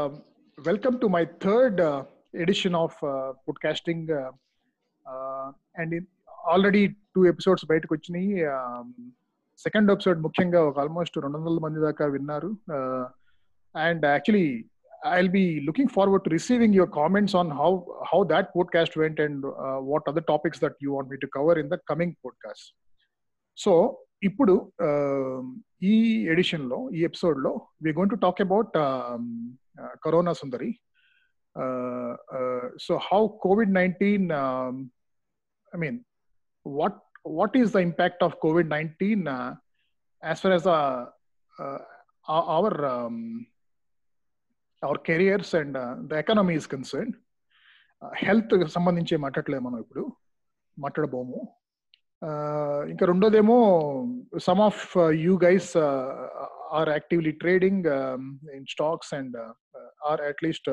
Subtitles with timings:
[0.00, 0.21] Um,
[0.57, 2.03] welcome to my third uh,
[2.33, 4.09] edition of uh, podcasting.
[4.09, 4.31] Uh,
[5.05, 6.07] uh, and in,
[6.45, 6.83] already
[7.15, 8.29] two episodes బయటకు వచ్చినాయి
[9.59, 12.51] second episode ముఖ్యంగా ఒక almost రెండు వందల మంది దాకా విన్నారు
[13.75, 14.47] and actually
[15.11, 17.69] I'll be looking forward to receiving your comments on how
[18.11, 19.45] how that podcast went and
[19.91, 22.69] what other topics that you want me to cover in the coming podcast
[23.57, 23.73] so
[24.23, 24.71] ఇప్పుడు
[25.83, 28.69] ఈ ఎడిషన్లో ఈ ఎపిసోడ్లో we going to talk about
[30.03, 30.79] corona Sundari.
[32.81, 34.31] So how COVID nineteen
[35.75, 35.99] I mean
[36.67, 39.27] what what is the impact of COVID nineteen
[40.25, 40.67] as far as
[42.29, 42.81] our
[44.85, 47.11] our careers and the economy is concern
[48.15, 50.11] health సంబంధించి మాట్లాడలేదు మనం ఇప్పుడు.
[50.79, 51.60] మాట్లాడబోము.
[52.92, 53.58] ఇంకా రెండోదేమో
[54.48, 54.82] some of
[55.24, 55.70] you guys
[56.78, 57.86] are actively trading
[58.58, 59.36] in stocks and
[60.10, 60.70] are at least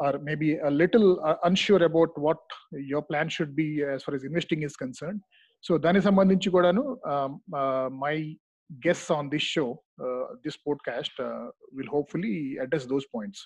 [0.00, 2.38] or maybe a little uh, unsure about what
[2.72, 5.20] your plan should be as far as investing is concerned.
[5.66, 6.82] So దానికి సంబంధించి కూడాను
[8.04, 8.16] my
[8.70, 9.68] guests on this show,
[10.04, 13.38] uh, this podcast, uh, will hopefully address those points.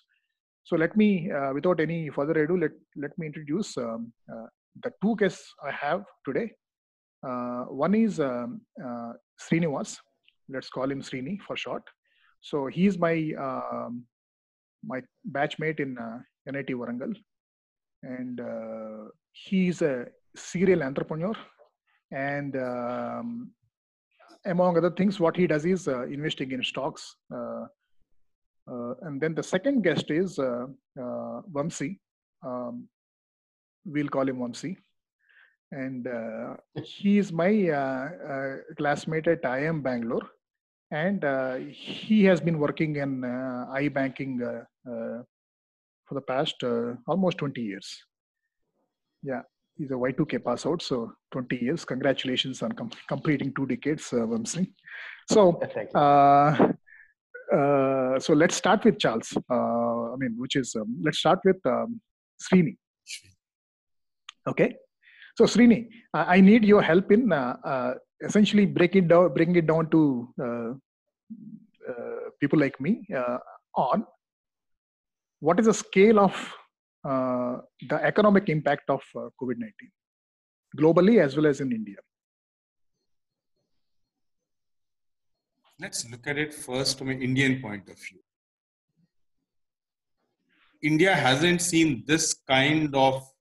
[0.69, 1.09] So let me,
[1.57, 2.75] without any further ado, let
[3.05, 4.01] let me introduce um,
[4.85, 6.47] the two guests I have today.
[7.70, 8.62] one is um,
[9.40, 9.98] Srinivas.
[10.50, 11.84] Let's call him Srini for short.
[12.42, 14.04] So he's my um,
[14.86, 15.98] my batchmate in
[16.46, 17.16] NIT Warangal,
[18.04, 21.34] and uh, he's a serial entrepreneur.
[22.12, 23.52] And um,
[24.46, 27.16] among other things, what he does is uh, investing in stocks.
[27.34, 27.66] Uh,
[29.02, 32.00] and then the second guest is Vamsi.
[32.46, 32.88] Um,
[33.86, 34.78] we'll call him Vamsi.
[35.74, 36.08] And
[36.84, 37.52] he is my
[38.78, 40.28] classmate at IIM Bangalore.
[40.92, 41.24] And
[41.74, 44.66] he has been working in iBanking
[46.14, 48.04] for the past uh, almost 20 years.
[49.22, 49.42] Yeah,
[49.78, 51.86] he's a Y2K pass out, so 20 years.
[51.86, 54.72] Congratulations on com- completing two decades, uh, Vamsi.
[55.30, 55.62] So,
[55.96, 56.74] uh,
[57.56, 59.36] uh, so let's start with Charles.
[59.50, 62.02] Uh, I mean, which is um, let's start with um,
[62.42, 62.76] Srini.
[64.46, 64.76] Okay,
[65.36, 69.66] so Srini, I, need your help in uh, uh, essentially break it down, bring it
[69.66, 70.74] down to uh,
[72.40, 73.08] people like me
[73.76, 74.06] on
[75.40, 76.34] what is the scale of
[77.04, 77.58] uh,
[77.90, 79.74] the economic impact of uh, COVID 19
[80.78, 81.98] globally as well as in India?
[85.80, 88.20] Let's look at it first from an Indian point of view.
[90.82, 93.33] India hasn't seen this kind of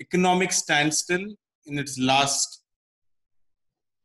[0.00, 1.24] economic standstill
[1.66, 2.62] in its last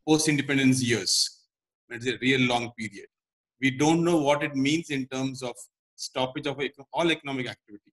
[0.08, 1.44] post independence years.
[1.90, 3.08] It's a real long period.
[3.62, 5.56] We don't know what it means in terms of
[5.96, 6.60] stoppage of
[6.94, 7.92] all economic activity.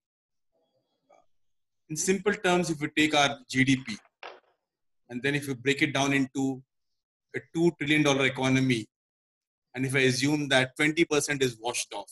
[1.89, 3.97] In simple terms, if we take our GDP
[5.09, 6.62] and then if we break it down into
[7.35, 8.87] a $2 trillion economy,
[9.75, 12.11] and if I assume that 20% is washed off,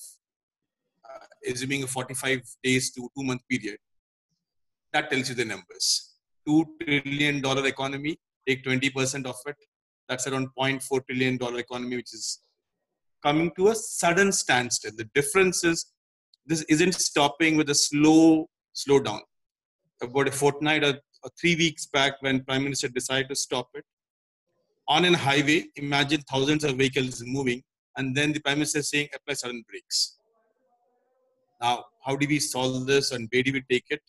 [1.04, 3.78] uh, assuming a 45 days to two month period,
[4.94, 6.14] that tells you the numbers.
[6.48, 8.18] $2 trillion economy,
[8.48, 9.56] take 20% of it,
[10.08, 12.40] that's around $0.4 trillion economy, which is
[13.22, 14.92] coming to a sudden standstill.
[14.96, 15.86] The difference is
[16.46, 19.20] this isn't stopping with a slow slowdown.
[20.02, 23.84] About a fortnight or, or, three weeks back, when Prime Minister decided to stop it,
[24.88, 27.62] on an highway, imagine thousands of vehicles moving,
[27.96, 30.18] and then the Prime Minister is saying apply sudden brakes.
[31.62, 34.02] Now, how do we solve this and where do we take it?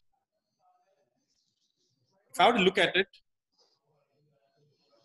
[2.35, 3.07] If I were to look at it,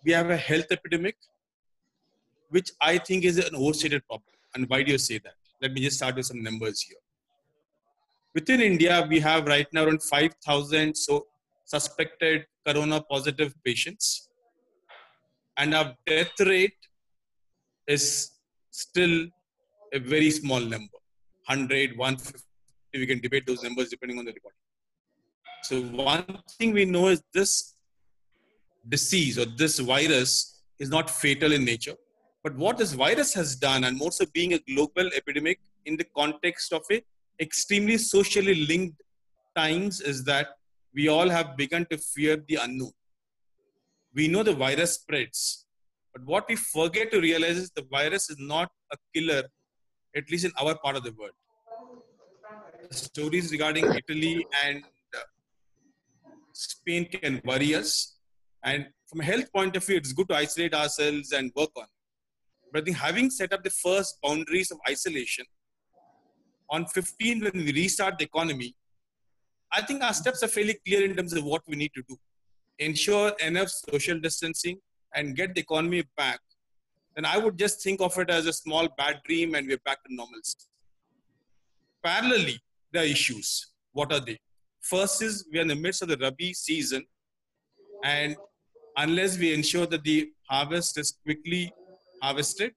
[0.05, 1.15] we have a health epidemic
[2.49, 4.35] which I think is an overstated problem.
[4.57, 5.35] And why do you say that?
[5.63, 6.99] Let me just start with some numbers here.
[8.35, 11.27] Within India, we have right now around 5,000 so
[11.67, 14.29] suspected corona positive patients,
[15.57, 16.81] and our death rate
[17.87, 18.33] is
[18.73, 19.29] still
[19.93, 20.99] a very small number
[21.47, 22.45] 100, 150.
[22.95, 24.55] We can debate those numbers depending on the report.
[25.63, 26.25] So, one
[26.59, 27.75] thing we know is this
[28.89, 31.97] disease or this virus is not fatal in nature
[32.43, 36.07] but what this virus has done, and more so being a global epidemic in the
[36.17, 37.03] context of a
[37.41, 39.03] extremely socially linked
[39.55, 40.49] times, is that
[40.95, 42.93] we all have begun to fear the unknown.
[44.15, 45.67] We know the virus spreads,
[46.15, 49.43] but what we forget to realize is the virus is not a killer,
[50.17, 51.33] at least in our part of the world.
[52.91, 54.83] Stories regarding Italy and
[56.53, 58.17] Spain can worry us.
[58.63, 61.87] And from a health point of view, it's good to isolate ourselves and work on.
[62.73, 65.45] But I think having set up the first boundaries of isolation,
[66.71, 68.75] on 15 when we restart the economy,
[69.73, 72.17] I think our steps are fairly clear in terms of what we need to do.
[72.79, 74.79] Ensure enough social distancing
[75.15, 76.41] and get the economy back.
[77.15, 80.03] Then I would just think of it as a small bad dream and we're back
[80.05, 80.59] to normalcy.
[82.05, 82.59] Parallelly,
[82.93, 83.67] there are issues.
[83.93, 84.39] What are they?
[84.81, 87.05] First is we are in the midst of the Rabi season,
[88.03, 88.37] and
[88.97, 91.73] unless we ensure that the harvest is quickly
[92.23, 92.73] harvested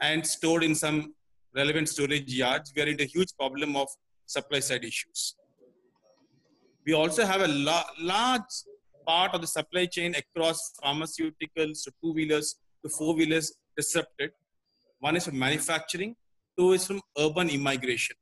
[0.00, 1.14] and stored in some
[1.54, 3.88] relevant storage yards, we are in a huge problem of
[4.26, 5.36] supply side issues.
[6.86, 8.42] We also have a la- large
[9.06, 14.30] part of the supply chain across pharmaceuticals to two wheelers to four wheelers disrupted.
[15.00, 16.16] One is from manufacturing,
[16.58, 18.16] two is from urban immigration.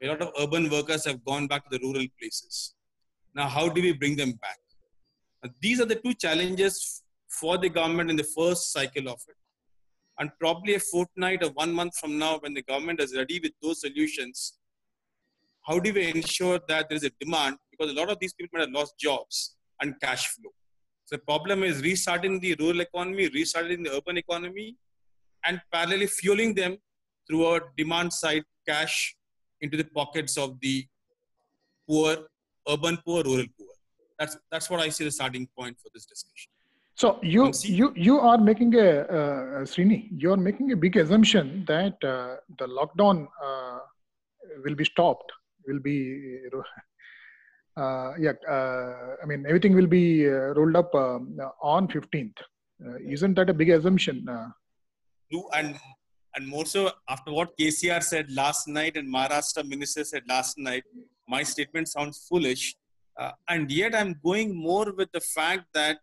[0.00, 2.74] A lot of urban workers have gone back to the rural places.
[3.34, 4.58] Now, how do we bring them back?
[5.42, 9.36] Now, these are the two challenges for the government in the first cycle of it.
[10.18, 13.52] And probably a fortnight or one month from now, when the government is ready with
[13.62, 14.54] those solutions,
[15.62, 17.56] how do we ensure that there is a demand?
[17.70, 20.50] Because a lot of these people have lost jobs and cash flow.
[21.04, 24.76] So the problem is restarting the rural economy, restarting the urban economy,
[25.44, 26.78] and parallelly fueling them
[27.26, 29.14] through a demand side cash
[29.60, 30.86] into the pockets of the
[31.88, 32.16] poor,
[32.68, 33.68] urban poor, rural poor.
[34.18, 36.50] That's that's what I see the starting point for this discussion.
[36.94, 41.64] So you you you are making a uh, Srini, you are making a big assumption
[41.68, 43.78] that uh, the lockdown uh,
[44.64, 45.30] will be stopped,
[45.66, 46.40] will be
[47.76, 48.32] uh, yeah.
[48.50, 52.38] Uh, I mean everything will be uh, rolled up um, on 15th.
[53.14, 54.26] isn't that a big assumption?
[55.52, 55.78] and
[56.34, 60.84] and more so after what KCR said last night and Maharashtra minister said last night,
[61.28, 62.74] my statement sounds foolish.
[63.18, 65.98] Uh, and yet I'm going more with the fact that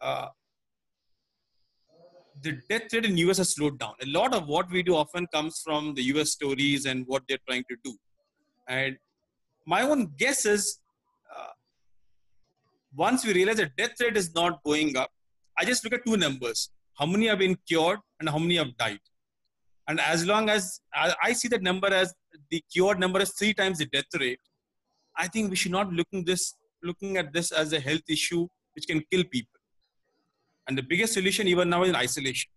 [0.00, 0.28] uh,
[2.42, 3.94] the death rate in US has slowed down.
[4.02, 7.44] A lot of what we do often comes from the US stories and what they're
[7.48, 7.96] trying to do.
[8.68, 8.96] And
[9.66, 10.78] my own guess is
[11.34, 11.52] uh,
[12.94, 15.10] once we realize that death rate is not going up,
[15.58, 16.70] I just look at two numbers.
[16.94, 19.00] How many have been cured and how many have died?
[19.88, 22.14] And as long as I see that number as
[22.50, 24.40] the cured number is three times the death rate,
[25.16, 28.86] I think we should not looking this looking at this as a health issue which
[28.86, 29.58] can kill people.
[30.68, 32.50] And the biggest solution even now is isolation.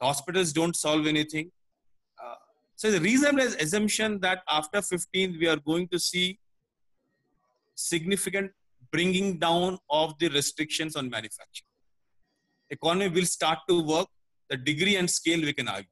[0.00, 1.50] The hospitals don't solve anything.
[2.22, 2.36] Uh,
[2.76, 6.38] so the reasonable assumption that after 15 we are going to see
[7.74, 8.52] significant
[8.92, 11.68] bringing down of the restrictions on manufacturing.
[12.70, 14.06] Economy will start to work.
[14.48, 15.88] The degree and scale we can argue.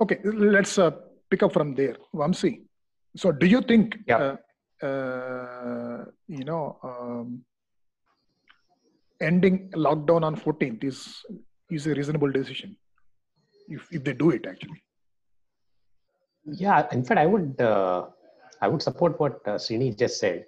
[0.00, 0.90] Okay, let's uh,
[1.30, 2.62] pick up from there, Vamsi.
[3.16, 4.34] So, do you think, yeah.
[4.82, 7.44] uh, uh, you know, um,
[9.20, 11.22] ending lockdown on 14th is
[11.70, 12.76] is a reasonable decision
[13.68, 14.82] if if they do it actually?
[16.44, 18.06] Yeah, in fact, I would uh,
[18.62, 20.46] I would support what uh, Srini just said.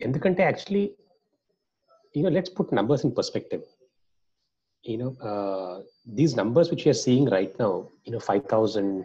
[0.00, 0.94] In the country, actually,
[2.14, 3.62] you know, let's put numbers in perspective
[4.82, 9.04] you know, uh, these numbers which we are seeing right now, you know, 5,000,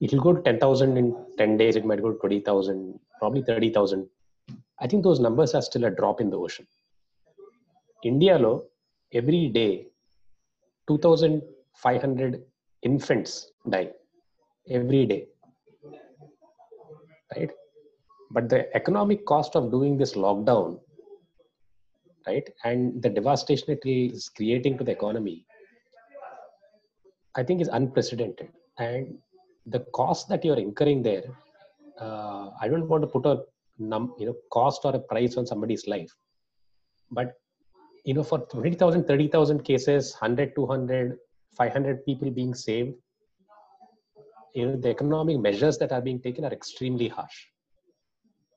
[0.00, 4.08] it will go to 10,000 in 10 days, it might go to 20,000, probably 30,000.
[4.78, 6.66] I think those numbers are still a drop in the ocean.
[8.04, 8.64] India lo,
[9.12, 9.86] every day,
[10.88, 12.42] 2,500
[12.82, 13.90] infants die
[14.68, 15.26] every day.
[17.34, 17.50] Right?
[18.30, 20.78] But the economic cost of doing this lockdown
[22.26, 22.48] right?
[22.64, 25.46] And the devastation it is creating to the economy,
[27.36, 28.48] I think is unprecedented.
[28.78, 29.18] And
[29.66, 31.24] the cost that you're incurring there,
[32.00, 33.42] uh, I don't want to put a
[33.78, 36.14] num, you know, cost or a price on somebody's life,
[37.10, 37.34] but
[38.04, 41.18] you know, for 20,000, 30,000 cases, 100, 200,
[41.56, 42.94] 500 people being saved,
[44.54, 47.46] you know, the economic measures that are being taken are extremely harsh.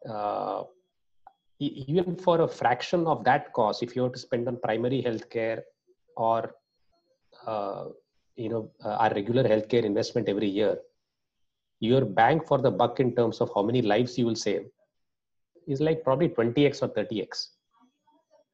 [0.08, 0.64] Uh,
[1.61, 5.63] even for a fraction of that cost, if you were to spend on primary healthcare
[6.17, 6.55] or
[7.47, 7.87] uh,
[8.37, 10.79] you know uh, our regular healthcare investment every year,
[11.81, 14.67] your bang for the buck in terms of how many lives you will save
[15.67, 17.49] is like probably 20x or 30x.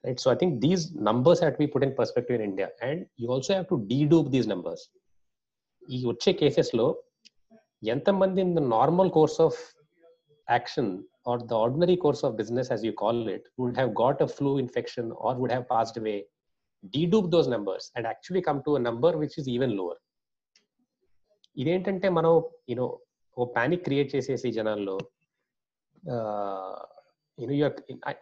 [0.05, 0.19] Right.
[0.19, 3.29] So I think these numbers have to be put in perspective in India, and you
[3.29, 4.89] also have to dedupe these numbers.
[5.97, 6.87] ఈ వచ్చే కేసెస్లో
[7.95, 9.59] ఎంతమంది in the normal course of
[10.57, 10.91] action
[11.25, 14.59] or the ordinary course of business, as you call it, would have got a flu
[14.59, 16.19] infection or would have passed away,
[16.95, 19.99] dedupe those numbers and actually come to a number which is even lower.
[21.61, 22.33] ఇదేంటంటే మనం
[22.71, 22.85] you know
[23.41, 24.97] ఓ panic create చేసేసి జనాల్లో
[27.41, 27.75] you know, you're,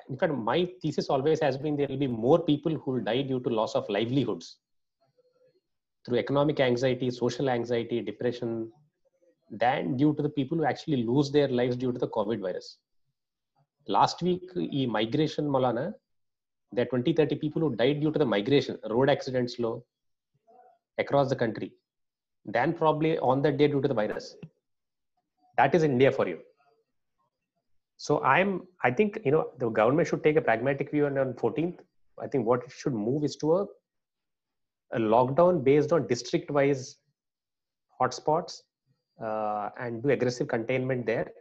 [0.09, 3.23] in fact, my thesis always has been there will be more people who will die
[3.30, 4.47] due to loss of livelihoods
[6.04, 8.50] through economic anxiety, social anxiety, depression,
[9.50, 12.68] than due to the people who actually lose their lives due to the COVID virus.
[13.88, 15.94] Last week, e migration malana,
[16.72, 19.84] there are 20, 30 people who died due to the migration, road accidents low
[20.98, 21.74] across the country,
[22.46, 24.36] than probably on that day due to the virus.
[25.58, 26.40] That is India for you.
[27.98, 31.80] So I'm, I think, you know, the government should take a pragmatic view on 14th,
[32.22, 33.66] I think what it should move is to a,
[34.94, 36.98] a lockdown based on district wise
[38.00, 38.62] hotspots
[39.24, 41.32] uh, and do aggressive containment there.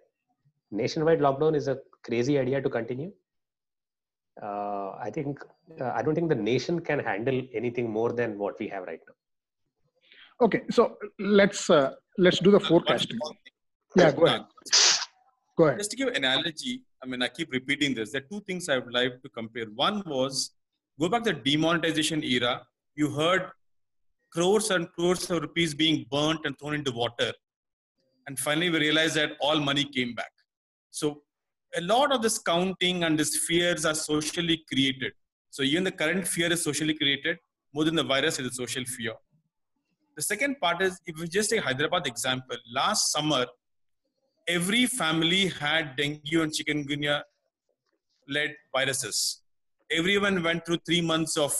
[0.73, 3.13] Nationwide lockdown is a crazy idea to continue.
[4.43, 5.39] Uh, I think
[5.81, 9.01] uh, I don't think the nation can handle anything more than what we have right
[9.07, 10.47] now.
[10.47, 13.19] Okay, so let's uh, let's do the forecasting.
[13.95, 14.45] Yeah, go ahead.
[15.59, 15.79] Go ahead.
[15.79, 18.13] Just to give an analogy, I mean, I keep repeating this.
[18.13, 19.67] There are two things I would like to compare.
[19.75, 20.53] One was
[20.99, 22.63] go back to the demonetization era.
[22.95, 23.51] You heard
[24.33, 27.33] crores and crores of rupees being burnt and thrown into water.
[28.27, 30.32] And finally, we realized that all money came back.
[30.93, 31.23] So,
[31.77, 35.13] a lot of this counting and these fears are socially created.
[35.51, 37.39] So, even the current fear is socially created
[37.75, 39.15] more than the virus is a social fear.
[40.17, 43.47] The second part is if we just take Hyderabad example, last summer,
[44.47, 47.23] every family had dengue and chikungunya
[48.29, 49.43] led viruses.
[49.91, 51.55] Everyone went through three months of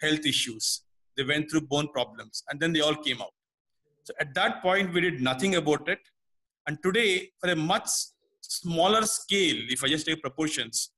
[0.00, 0.82] health issues.
[1.16, 3.34] They went through bone problems and then they all came out.
[4.04, 5.98] So at that point, we did nothing about it.
[6.66, 7.88] And today, for a much
[8.49, 10.91] smaller scale, if I just take proportions,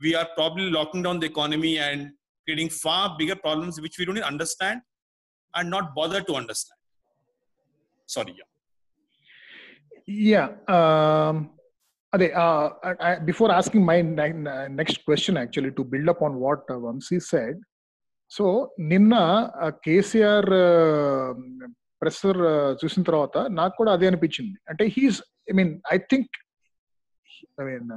[0.00, 2.10] we are probably locking down the economy and
[2.44, 4.80] creating far bigger problems which we don't even understand
[5.54, 6.78] and not bother to understand.
[8.06, 8.50] Sorry, yeah.
[10.06, 10.48] Yeah.
[10.68, 11.50] Um,
[12.14, 16.34] Ade, uh, I, I, before asking my ne- next question, actually, to build up on
[16.36, 17.56] what uh, Vamsi said,
[18.30, 18.44] so
[18.92, 19.14] నిన్న
[19.84, 20.48] KCR
[22.02, 22.40] pressure
[22.80, 25.18] చూసిన తర్వాత నాకు కూడా అదే అనిపించింది అంటే he's
[25.50, 26.34] I mean I think
[27.59, 27.89] I mean,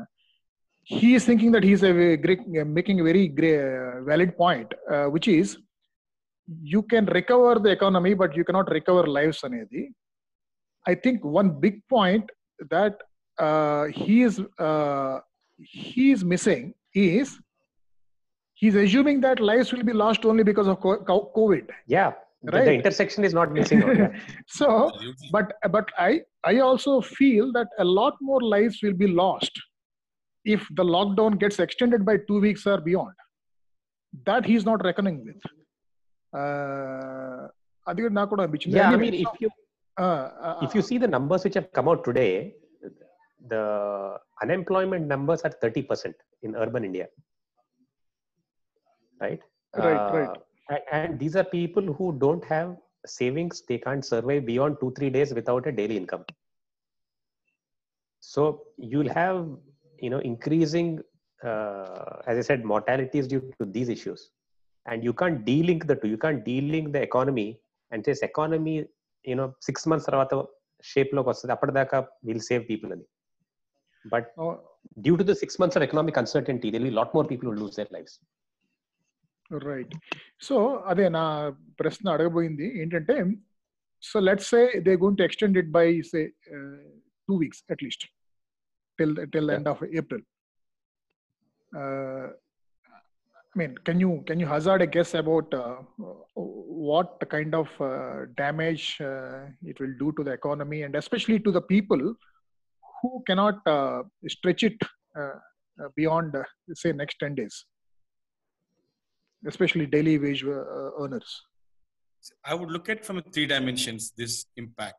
[0.82, 4.72] he is thinking that he's a great, uh, making a very great, uh, valid point,
[4.90, 5.58] uh, which is
[6.62, 9.92] you can recover the economy, but you cannot recover lives, Anedi.
[10.86, 12.28] I think one big point
[12.70, 12.96] that
[13.38, 15.20] uh, he is uh,
[15.56, 17.38] he is missing is
[18.54, 21.68] he's assuming that lives will be lost only because of COVID.
[21.86, 22.12] Yeah,
[22.44, 22.64] right.
[22.64, 23.82] The intersection is not missing.
[24.46, 24.90] So,
[25.30, 29.52] but but I I also feel that a lot more lives will be lost
[30.44, 33.14] if the lockdown gets extended by two weeks or beyond.
[34.26, 35.40] That he's not reckoning with.
[36.38, 37.48] Uh,
[38.66, 39.50] yeah, I mean, if you
[39.98, 42.54] uh, uh, if you see the numbers which have come out today,
[43.48, 47.08] the unemployment numbers are 30% in urban India
[49.22, 49.40] right?
[49.76, 50.38] Right, uh, right
[50.91, 52.69] And these are people who don't have
[53.17, 56.25] savings; they can't survive beyond two, three days without a daily income.
[58.23, 58.41] So
[58.77, 59.37] you'll have,
[59.99, 60.89] you know, increasing,
[61.41, 64.21] uh, as I said, mortalities due to these issues,
[64.85, 66.09] and you can't de-link the two.
[66.13, 67.49] You can't de-link the economy
[67.91, 68.75] and this economy,
[69.25, 70.33] you know, six months తర్వాత
[70.89, 73.05] shape లోకి వస్తుంది అప్పటిదాకా will save people అని
[74.05, 74.27] but
[75.05, 77.77] due to the six months of economic uncertainty Dil be lot more people will lose
[77.79, 78.15] their lifes
[79.69, 79.93] right
[80.47, 80.55] so
[80.91, 81.23] అదే నా
[81.81, 83.15] ప్రశ్న అడగబోయింది ఏంటంటే
[84.03, 86.21] so let's say they going to extend it by say
[87.27, 88.05] two weeks at least
[88.99, 90.25] till till end of April
[93.55, 95.77] I mean, can you can you hazard a guess about uh,
[96.89, 99.39] what kind of uh, damage uh,
[99.71, 102.03] it will do to the economy and especially to the people
[102.83, 103.57] who cannot
[104.27, 104.79] stretch it
[105.95, 106.35] beyond,
[106.73, 107.55] say, next ten days?
[109.46, 111.42] Especially daily wage uh, earners?
[112.44, 114.96] I would look at from three dimensions this impact.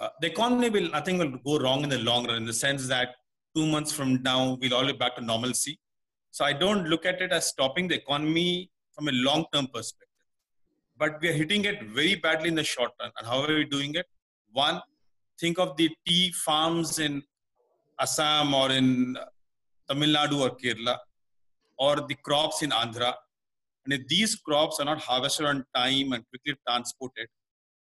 [0.00, 2.86] Uh, the economy will nothing will go wrong in the long run in the sense
[2.88, 3.14] that
[3.56, 5.78] two months from now we'll all be back to normalcy.
[6.30, 10.08] So I don't look at it as stopping the economy from a long-term perspective.
[10.96, 13.10] But we are hitting it very badly in the short run.
[13.18, 14.06] And how are we doing it?
[14.52, 14.80] One,
[15.38, 17.22] think of the tea farms in
[18.00, 19.16] Assam or in
[19.88, 20.98] Tamil Nadu or Kerala,
[21.78, 23.14] or the crops in Andhra,
[23.84, 27.28] and if these crops are not harvested on time and quickly transported,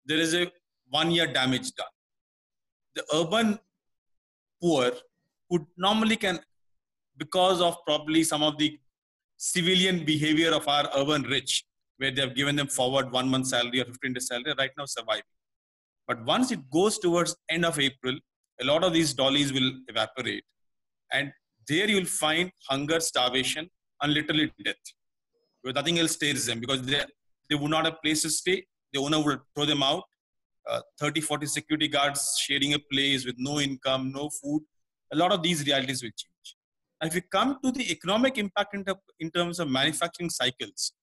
[0.05, 0.51] there is a
[0.89, 1.87] one year damage done.
[2.95, 3.59] The urban
[4.61, 4.91] poor
[5.49, 6.39] who normally can,
[7.17, 8.77] because of probably some of the
[9.37, 11.63] civilian behavior of our urban rich,
[11.97, 14.85] where they have given them forward one month salary or 15 days salary, right now
[14.85, 15.23] surviving.
[16.07, 18.17] But once it goes towards end of April,
[18.61, 20.43] a lot of these dollies will evaporate.
[21.13, 21.31] And
[21.67, 23.69] there you'll find hunger, starvation,
[24.01, 24.75] and literally death
[25.63, 27.01] because nothing else stays them because they,
[27.49, 28.65] they would not have place to stay.
[28.91, 30.03] The owner would throw them out
[30.69, 34.63] uh, 30, 40 security guards sharing a place with no income, no food.
[35.11, 36.55] A lot of these realities will change.
[37.01, 40.93] If we come to the economic impact in, ter- in terms of manufacturing cycles,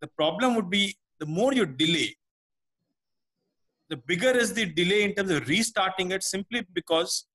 [0.00, 2.14] the problem would be the more you delay,
[3.88, 7.26] the bigger is the delay in terms of restarting it simply because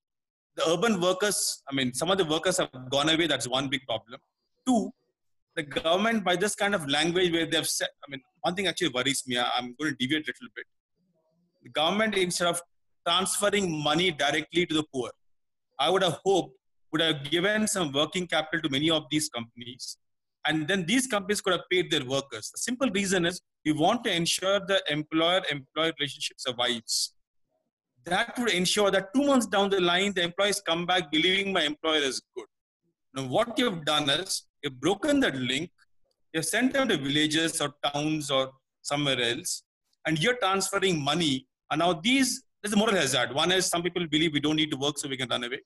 [0.56, 3.26] the urban workers, I mean, some of the workers have gone away.
[3.26, 4.20] That's one big problem.
[4.66, 4.92] Two,
[5.56, 8.88] the government, by this kind of language where they've said, I mean, one thing actually
[8.88, 9.38] worries me.
[9.38, 10.66] I'm going to deviate a little bit.
[11.62, 12.60] The government, instead of
[13.06, 15.10] transferring money directly to the poor,
[15.78, 16.56] I would have hoped
[16.92, 19.96] would have given some working capital to many of these companies.
[20.46, 22.50] And then these companies could have paid their workers.
[22.50, 27.14] The simple reason is we want to ensure the employer employee relationship survives
[28.04, 31.62] that would ensure that two months down the line, the employees come back believing my
[31.62, 32.46] employer is good.
[33.14, 35.70] Now, what you've done is you've broken that link,
[36.32, 38.52] you've sent them to villages or towns or
[38.82, 39.62] somewhere else,
[40.06, 41.46] and you're transferring money.
[41.70, 43.34] And now these, there's a moral hazard.
[43.34, 45.60] One is some people believe we don't need to work so we can run away.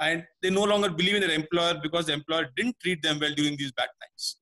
[0.00, 3.32] And they no longer believe in their employer because the employer didn't treat them well
[3.34, 4.36] during these bad times.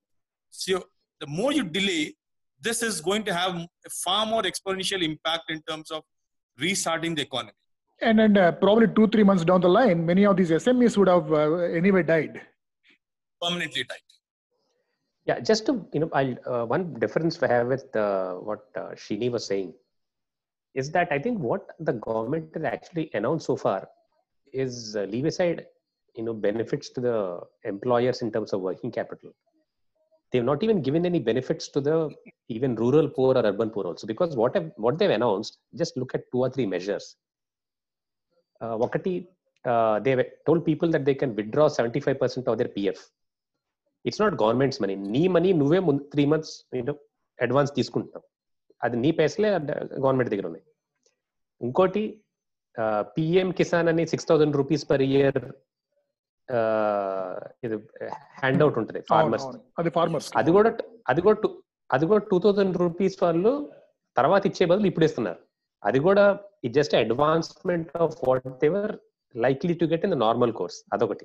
[0.51, 0.85] So
[1.21, 2.15] the more you delay,
[2.61, 6.03] this is going to have a far more exponential impact in terms of
[6.59, 7.53] restarting the economy.
[8.03, 11.09] And then uh, probably two, three months down the line, many of these SMEs would
[11.09, 12.41] have uh, anyway died
[13.43, 14.07] permanently tight.
[15.27, 18.91] Yeah just to you know i uh, one difference i have with uh, what uh,
[19.03, 19.73] Srini was saying
[20.75, 23.81] is that i think what the government has actually announced so far
[24.53, 25.67] is uh, leave aside
[26.17, 29.33] you know benefits to the employers in terms of working capital.
[30.33, 32.11] They've not even given any benefits to the
[32.49, 36.15] even rural poor or urban poor also because what have, what they've announced just look
[36.15, 37.17] at two or three measures.
[38.61, 39.27] Uh, wakati
[39.65, 42.99] uh, they've told people that they can withdraw 75% of their pf
[44.05, 46.55] it's not government's money నీ money నువ్వే ముందు three months
[47.39, 48.25] advance తీసుకుంటున్నావు.
[48.85, 49.49] అది నీ పైసలే
[50.05, 50.65] government దగ్గర ఉన్నాయి.
[51.61, 52.05] ఇంకోటి
[53.17, 55.41] పిఎం కిసాన్ అని six thousand rupees per year
[57.65, 57.77] ఇది
[58.41, 59.47] హ్యాండ్ అవుట్ ఉంటుంది ఫార్మర్స్
[59.81, 60.71] అది ఫార్మర్స్ అది కూడా
[61.11, 61.51] అది కూడా
[61.91, 63.53] అది కూడా టూ థౌసండ్ రూపీస్ వాళ్ళు
[64.17, 65.41] తర్వాత ఇచ్చే బదులు ఇప్పుడు ఇస్తున్నారు.
[65.83, 66.25] అది కూడా
[66.67, 68.93] it just advancement of what ever
[69.35, 71.25] likely to get in the normal course అదొకటి.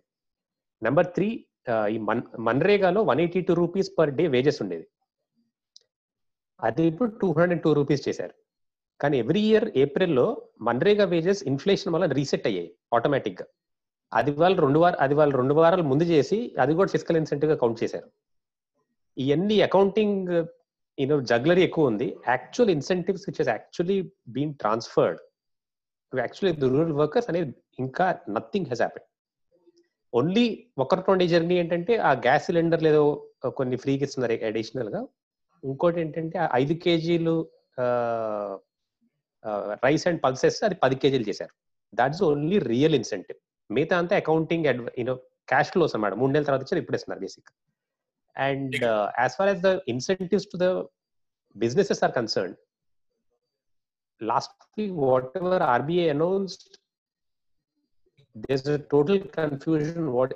[0.82, 1.30] నెంబర్ త్రీ
[1.70, 4.88] ఈ మన్ మన్రేగాలో one eighty two rupees per day wages ఉండేది.
[6.64, 8.36] అది ఇప్పుడు టూ హండ్రెడ్ టూ రూపీస్ చేశారు.
[9.02, 13.46] కానీ ఎవ్రీ ఇయర్ ఏప్రిల్లో మన్రేగా వేజెస్ ఇన్ఫ్లేషన్ వల్ల రీసెట్ అయ్యాయి ఆటోమేటిక్గా.
[14.14, 17.84] అది వాళ్ళు రెండు వారాలు అది వాళ్ళు రెండు వారాలు ముందు చేసి అది కూడా ఫిజికల్ ఇన్సెంటివ్గా కౌంట్
[17.84, 18.08] చేశారు.
[19.18, 20.46] ఇవన్నీ అకౌంటింగ్
[21.00, 22.18] యూనో జగ్లరీ ఎక్కువ ఉంది.
[22.28, 25.20] Actual incentives which actually been transferred
[26.20, 29.08] actually rural workers అనేది ఇంకా నథింగ్ హెస్ హ్యాపెన్
[30.16, 30.46] ఓన్లీ
[30.78, 33.04] ఒకటి జర్నీ ఏంటంటే ఆ గ్యాస్ సిలిండర్ లేదో
[33.58, 35.02] కొన్ని ఫ్రీకి ఇస్తున్నారు అడిషనల్గా
[35.64, 37.36] ఇంకోటి ఏంటంటే ఐదు కేజీలు
[39.86, 41.54] రైస్ అండ్ పల్సెస్ అది పది కేజీలు చేశారు.
[41.94, 43.38] దాట్స్ ఓన్లీ రియల్ ఇన్సెంటివ్
[43.70, 44.66] మిగతా అంతా అకౌంటింగ్
[45.00, 45.16] యూనో
[45.50, 46.14] క్యాష్ ఫ్లోస్ అన్నమాట.
[46.14, 47.50] మూడు నెలల తర్వాత వచ్చి ఇప్పుడు ఇస్తున్నారు basic
[48.36, 48.76] and
[49.22, 50.68] as far as the incentives to the
[51.56, 52.56] businesses are concern
[54.22, 56.66] last what ever RBI announced
[58.36, 60.34] does total confusion what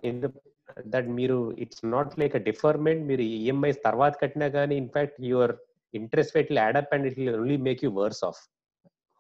[0.92, 5.54] what మీరు it's not like a deferment మీరు EMIs తర్వాత కట్టినా కానీ in fact your
[5.94, 8.40] interest rate add up and it only make you worse off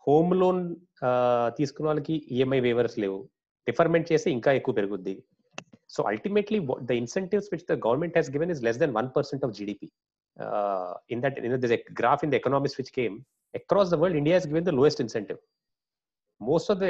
[0.08, 0.62] home loan
[1.58, 3.18] తీసుకున్న వాళ్ళకి EMI weavers లేవు.
[3.68, 5.16] Deferment చేస్తే ఇంకా ఎక్కువ పెరుగుద్ది.
[5.96, 9.54] So ultimately the incentives which the government has given is less than one percent of
[9.60, 9.88] GDP
[11.14, 13.16] in that in this graph in the economics which came
[13.54, 15.40] across the world India has given the lowest incentive
[16.42, 16.88] most of the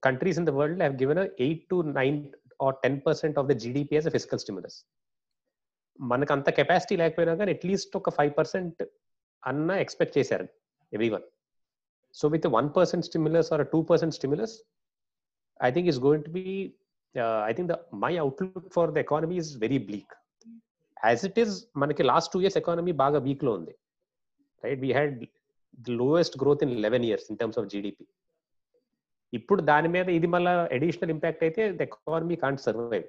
[0.00, 3.92] countries in the world have given a 8 to 9 or 10% of the GDP
[3.94, 4.76] as a fiscal stimulus.
[5.98, 8.80] మనకు అంత capacity లేకపోయినా కానీ at least ఒక five percent
[9.42, 10.46] అన్న expect చేశారు
[10.92, 11.24] every one
[12.14, 14.54] so with one percent stimulus or two percent stimulus
[15.60, 16.44] I think is going to be
[17.48, 20.14] I think the my outlook for the economy is very bleak
[20.96, 23.74] as it is మనకి last two years economy బాగా week లో ఉంది
[24.62, 25.14] right we had
[25.78, 28.06] the lowest growth in eleven years in terms of GDP
[29.32, 33.06] ఇప్పుడు దాని మీద ఇది మళ్ళీ additional impact అయితే the economy can't survive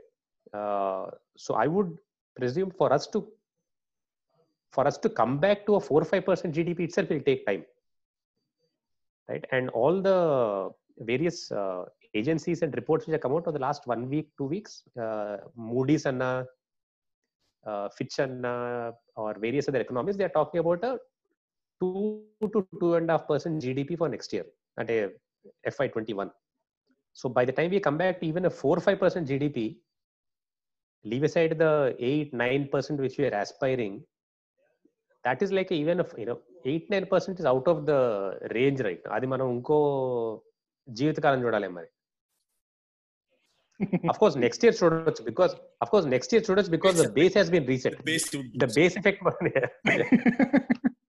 [1.46, 1.92] so I would
[2.38, 3.20] presume for us to
[4.74, 7.64] for us to come back to four five percent GDP itself will take time
[9.30, 10.14] right and all the
[11.02, 11.42] various
[12.16, 14.78] agencies and reports which come out of the last one week two weeks
[15.70, 16.24] Moody's అన్న
[17.98, 18.48] Fitch అన్న
[19.18, 20.86] are various other economics they are talking about
[21.82, 21.90] two
[22.54, 24.96] to two and half percent GDP for next year అంటే
[25.68, 26.30] FY21.
[27.14, 29.78] So by the time we come back to even a 4-5% GDP,
[31.06, 31.96] leave aside the
[32.34, 34.04] 8-9% which we are aspiring,
[35.24, 36.40] that is like a, even a, you know
[36.72, 37.96] eight nine percent is out of the
[38.58, 39.78] range right అది మనం ఇంకో
[40.88, 41.90] జీవితకాలం చూడాలి మరి
[44.12, 47.52] of course next year చూడొచ్చు because of course next year చూడొచ్చు because the base Hess
[47.56, 49.74] been reset Base to, the base effect there are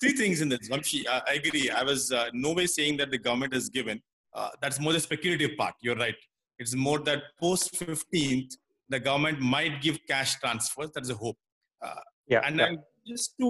[0.00, 0.68] three things in this.
[0.68, 1.70] Vamsi, I, I agree.
[1.70, 4.00] I was uh, no way saying that the government has given.
[4.34, 5.74] Uh, that's more the speculative part.
[5.80, 6.16] You're right.
[6.58, 8.52] It's more that post 15th,
[8.88, 10.90] the government might give cash transfers.
[10.94, 11.36] That's a hope.
[11.82, 12.74] Uh, yeah and then
[13.10, 13.46] just to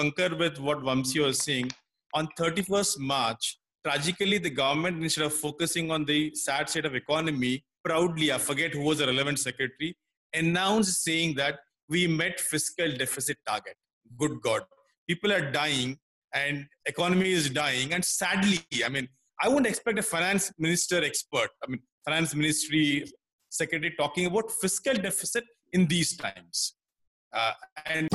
[0.00, 1.68] concur with what Vamsi was saying,
[2.18, 3.44] on 31st March,
[3.84, 8.72] tragically, the government, instead of focusing on the sad state of economy, proudly, I forget
[8.76, 9.90] who was the relevant secretary,
[10.34, 11.56] announced saying that
[11.88, 13.76] we met fiscal deficit target.
[14.22, 14.62] Good God.
[15.08, 15.98] People are dying
[16.34, 17.94] and economy is dying.
[17.94, 19.08] And sadly, I mean,
[19.42, 23.04] I wouldn't expect a finance minister expert, I mean, finance ministry
[23.48, 26.74] secretary talking about fiscal deficit in these times.
[27.32, 27.52] Uh,
[27.86, 28.08] and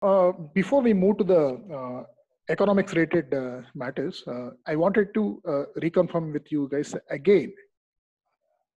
[0.00, 1.42] Uh, before we move to the
[1.76, 2.04] uh,
[2.48, 7.52] economics related uh, matters, uh, I wanted to uh, reconfirm with you guys again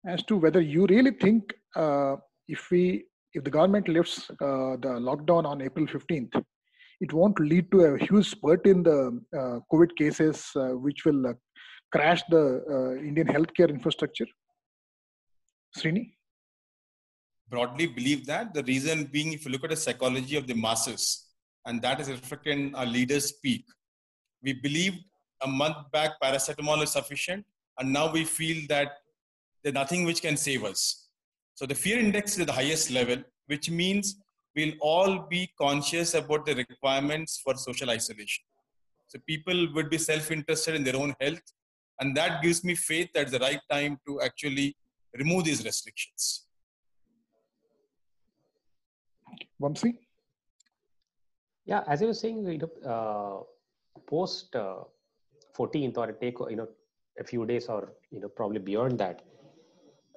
[0.06, 1.52] as to whether you really think
[2.48, 3.04] if we
[3.34, 6.42] if the government lifts uh, the lockdown on April 15th,
[7.00, 11.34] it won't lead to a huge spurt in the uh, COVID cases, uh, which will
[11.92, 14.26] crash the Indian healthcare infrastructure.
[15.76, 16.12] Srini?
[17.50, 18.54] broadly believe that.
[18.54, 21.26] The reason being, if you look at the psychology of the masses,
[21.66, 23.64] and that is reflected in our leaders speak.
[24.42, 24.98] We believed
[25.42, 27.44] a month back paracetamol is sufficient,
[27.78, 28.92] and now we feel that
[29.62, 31.09] there's nothing which can save us.
[31.60, 33.18] So the fear index is at the highest level,
[33.48, 34.16] which means
[34.56, 38.44] we'll all be conscious about the requirements for social isolation.
[39.08, 41.42] So people would be self-interested in their own health,
[42.00, 44.74] and that gives me faith that it's the right time to actually
[45.18, 46.46] remove these restrictions.
[49.60, 49.98] Vamsi?
[51.66, 54.84] Yeah, as I was saying, you know, uh, post uh,
[55.54, 56.68] 14th or take you know
[57.18, 59.20] a few days or you know probably beyond that,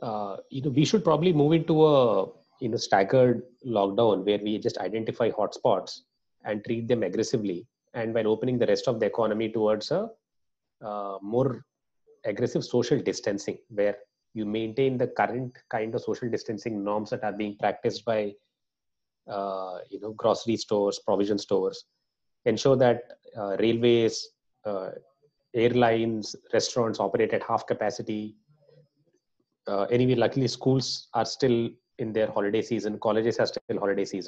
[0.01, 2.25] uh, you know we should probably move into a
[2.59, 6.01] you know staggered lockdown where we just identify hotspots
[6.45, 10.09] and treat them aggressively, and while opening the rest of the economy towards a
[10.83, 11.65] uh, more
[12.25, 13.97] aggressive social distancing where
[14.33, 18.33] you maintain the current kind of social distancing norms that are being practiced by
[19.29, 21.85] uh, you know grocery stores provision stores
[22.45, 23.01] ensure that
[23.37, 24.29] uh, railways
[24.65, 24.89] uh,
[25.53, 28.35] airlines restaurants operate at half capacity
[29.67, 34.27] uh, anyway luckily schools are still in their holiday season colleges are still holiday season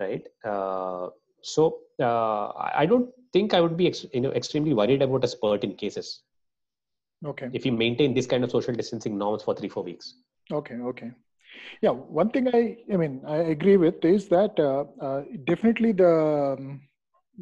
[0.00, 1.08] right uh,
[1.42, 2.48] so uh,
[2.82, 5.74] i don't think i would be ex- you know extremely worried about a spurt in
[5.74, 6.22] cases
[7.26, 7.48] Okay.
[7.52, 10.14] if you maintain this kind of social distancing norms for three four weeks
[10.52, 11.10] Okay, okay.
[11.80, 16.56] Yeah, one thing I, I mean, I agree with is that uh, uh, definitely the
[16.58, 16.80] um,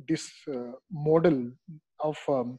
[0.08, 1.50] this uh, model
[2.00, 2.58] of um,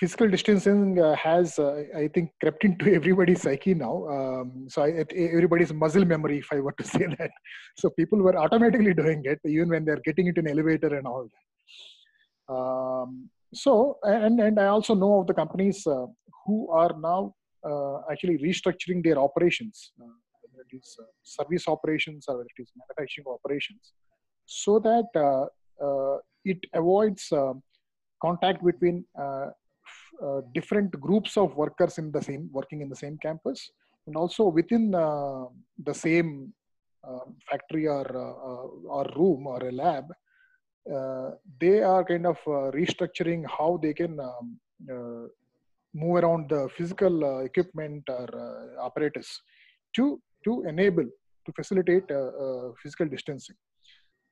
[0.00, 3.94] physical distancing uh, has, uh, I think, crept into everybody's psyche now.
[4.08, 7.30] Um, so I, everybody's muscle memory, if I were to say that.
[7.76, 11.28] So people were automatically doing it, even when they're getting into an elevator and all
[11.34, 12.54] that.
[12.54, 16.06] Um, so, and and I also know of the companies uh,
[16.44, 17.34] who are now
[17.68, 20.06] uh, actually restructuring their operations, uh,
[20.40, 23.92] whether it is uh, service operations or it is manufacturing operations,
[24.46, 25.50] so that
[26.44, 27.52] it avoids uh,
[28.22, 29.46] contact between uh,
[30.22, 33.70] uh, different groups of workers in the same working in the same campus,
[34.06, 35.44] and also within uh,
[35.84, 36.52] the same
[37.06, 40.06] uh, factory or uh, or room or a lab.
[41.60, 42.38] They are kind of
[42.74, 44.58] restructuring how they can um,
[45.94, 48.26] move around the physical equipment or
[48.84, 49.40] apparatus
[49.94, 51.04] to to enable
[51.46, 52.08] to facilitate
[52.82, 53.56] physical distancing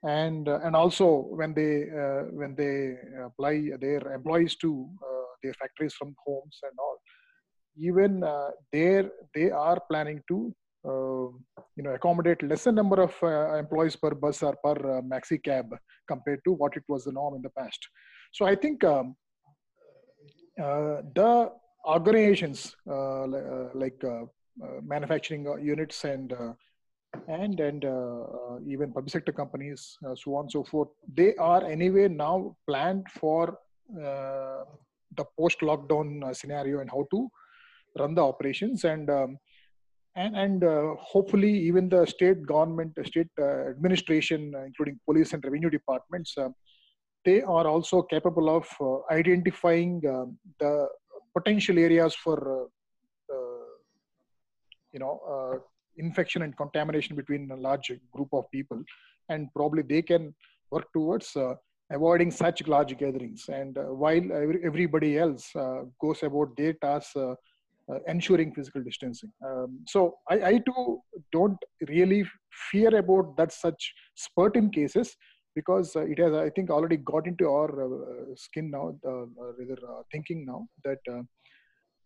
[0.04, 5.54] and uh, and also when they uh, when they apply their employees to uh, their
[5.54, 6.96] factories from homes and all.
[7.76, 11.28] Even uh, there they are planning to uh,
[11.76, 15.66] you know accommodate lesser number of uh, employees per bus or per uh, maxi cab
[16.06, 17.80] compared to what it was the norm in the past.
[18.32, 19.16] So i think um,
[20.62, 21.50] uh, the
[21.84, 23.26] organizations uh,
[23.74, 24.02] like
[24.82, 26.32] manufacturing units and
[27.26, 27.84] and and
[28.66, 33.58] even public sector companies, so on and so forth, they are anyway now planned for
[35.16, 37.28] the post-lockdown uh, scenario and how to
[37.98, 38.84] run the operations.
[38.84, 39.38] And um,
[40.16, 45.32] and and uh, hopefully even the state government, uh, state uh, administration, uh, including police
[45.32, 46.48] and revenue departments, uh,
[47.24, 48.66] they are also capable of
[49.10, 50.26] identifying uh,
[50.60, 50.88] the
[51.36, 52.68] potential areas for
[54.92, 55.60] you know
[55.98, 58.82] infection and contamination between a large group of people.
[59.28, 60.34] And probably they can
[60.70, 61.36] work towards
[61.90, 63.44] avoiding such large gatherings.
[63.48, 67.34] And uh, while every, everybody else uh, goes about their tasks, uh,
[67.90, 69.32] uh, ensuring physical distancing.
[69.44, 71.00] Um, so I, I too
[71.32, 71.56] don't
[71.88, 72.24] really
[72.70, 75.16] fear about that such spurt in cases
[75.54, 80.68] because uh, it has I think already got into our skin now, rather thinking now
[80.84, 80.98] that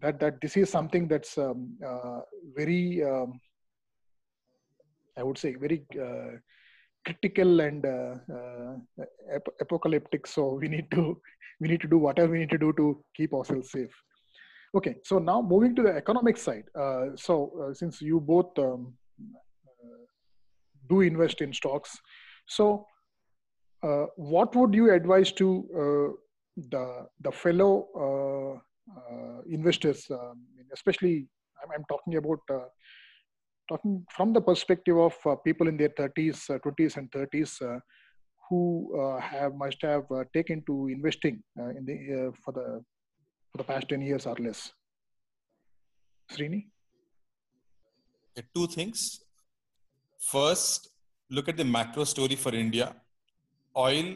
[0.01, 1.77] that that this is something that's um,
[2.55, 3.41] very um,
[5.19, 5.85] I would say very
[7.05, 10.27] critical and uh, uh, ap- apocalyptic.
[10.27, 11.21] So we need to
[11.61, 13.95] we need to do whatever we need to do to keep ourselves safe.
[14.75, 16.65] Okay so now moving to the economic side.
[16.79, 20.05] Uh, so uh, since you both um, uh,
[20.89, 21.97] do invest in stocks
[22.47, 22.87] so
[23.83, 26.17] uh, what would you advise to
[26.57, 28.61] the the fellow
[29.49, 31.27] investors um, especially
[31.63, 32.41] I'm, I'm, talking about
[33.73, 37.79] talking from the perspective of uh, people in their 30s, uh, 20s, and 30s uh,
[38.49, 38.63] who
[39.01, 41.43] uh, have must have uh, taken to investing
[41.79, 41.99] in the
[42.45, 42.67] for the
[43.51, 44.61] for the past 10 years or less.
[46.33, 46.61] Srini?
[48.55, 49.01] Two things.
[50.35, 50.89] First,
[51.31, 52.95] look at the macro story for India.
[53.77, 54.15] Oil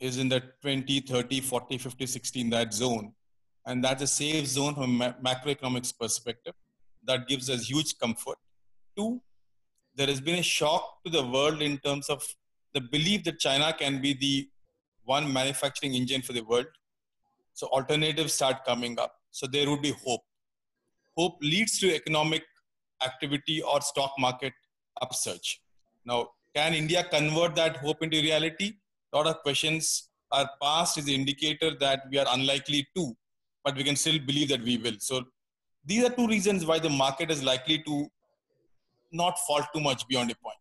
[0.00, 3.12] is in the 20, 30, 40, 50, 60 in that zone.
[3.66, 6.54] And that's a safe zone from a macroeconomics perspective.
[7.04, 8.38] That gives us huge comfort
[8.96, 9.20] two,
[9.94, 12.22] there has been a shock to the world in terms of
[12.74, 14.48] the belief that China can be the
[15.04, 16.66] one manufacturing engine for the world.
[17.54, 19.14] So alternatives start coming up.
[19.30, 20.20] So there would be hope.
[21.16, 22.42] Hope leads to economic
[23.02, 24.52] activity or stock market
[25.00, 25.62] upsurge.
[26.04, 28.74] Now, can India convert that hope into reality?
[29.12, 30.08] A lot of questions.
[30.32, 33.16] Our past is the indicator that we are unlikely to,
[33.64, 34.96] but we can still believe that we will.
[34.98, 35.24] So
[35.84, 38.08] these are two reasons why the market is likely to
[39.12, 40.56] not fall too much beyond a point.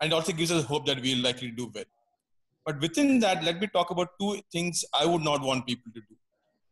[0.00, 1.84] And it also gives us hope that we'll likely do well.
[2.64, 6.00] But within that, let me talk about two things I would not want people to
[6.00, 6.16] do.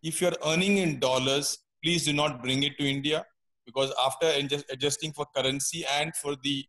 [0.03, 3.27] If you're earning in dollars, please do not bring it to India
[3.67, 4.31] because after
[4.71, 6.65] adjusting for currency and for the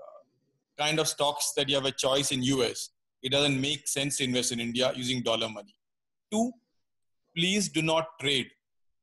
[0.00, 2.90] uh, kind of stocks that you have a choice in US,
[3.22, 5.74] it doesn't make sense to invest in India using dollar money.
[6.30, 6.52] Two,
[7.36, 8.48] please do not trade.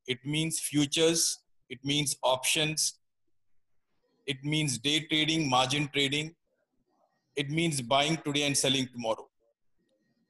[0.06, 2.94] It means futures, it means options,
[4.26, 6.34] it means day trading, margin trading.
[7.36, 9.28] It means buying today and selling tomorrow.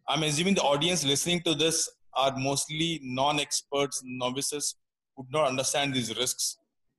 [0.09, 4.76] I'm assuming the audience listening to this are mostly non-experts, novices
[5.16, 6.57] who do not understand these risks.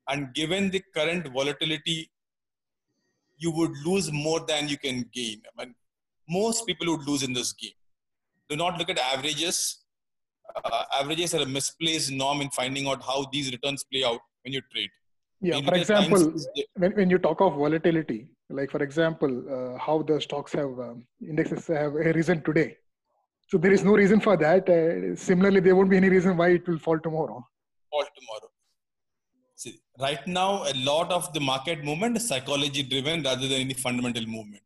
[0.07, 2.09] And given the current volatility,
[3.37, 5.41] you would lose more than you can gain.
[5.47, 5.75] I mean,
[6.29, 7.71] most people would lose in this game.
[8.49, 9.79] Do not look at averages.
[10.63, 14.53] Uh, averages are a misplaced norm in finding out how these returns play out when
[14.53, 14.89] you trade
[15.41, 16.33] yeah for example
[16.75, 18.19] when, when you talk of volatility
[18.51, 22.77] like for example uh, how the stocks have um, indexes have risen today.
[23.47, 24.69] So there is no reason for that.
[24.69, 27.45] Uh, similarly there won't be any reason why it will fall tomorrow.
[27.89, 28.49] Fall tomorrow.
[29.55, 33.73] See, right now a lot of the market movement is psychology driven rather than any
[33.73, 34.63] fundamental movement.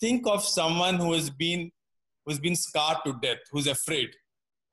[0.00, 1.70] Think of someone who has been
[2.24, 4.10] who's been scarred to death who's afraid.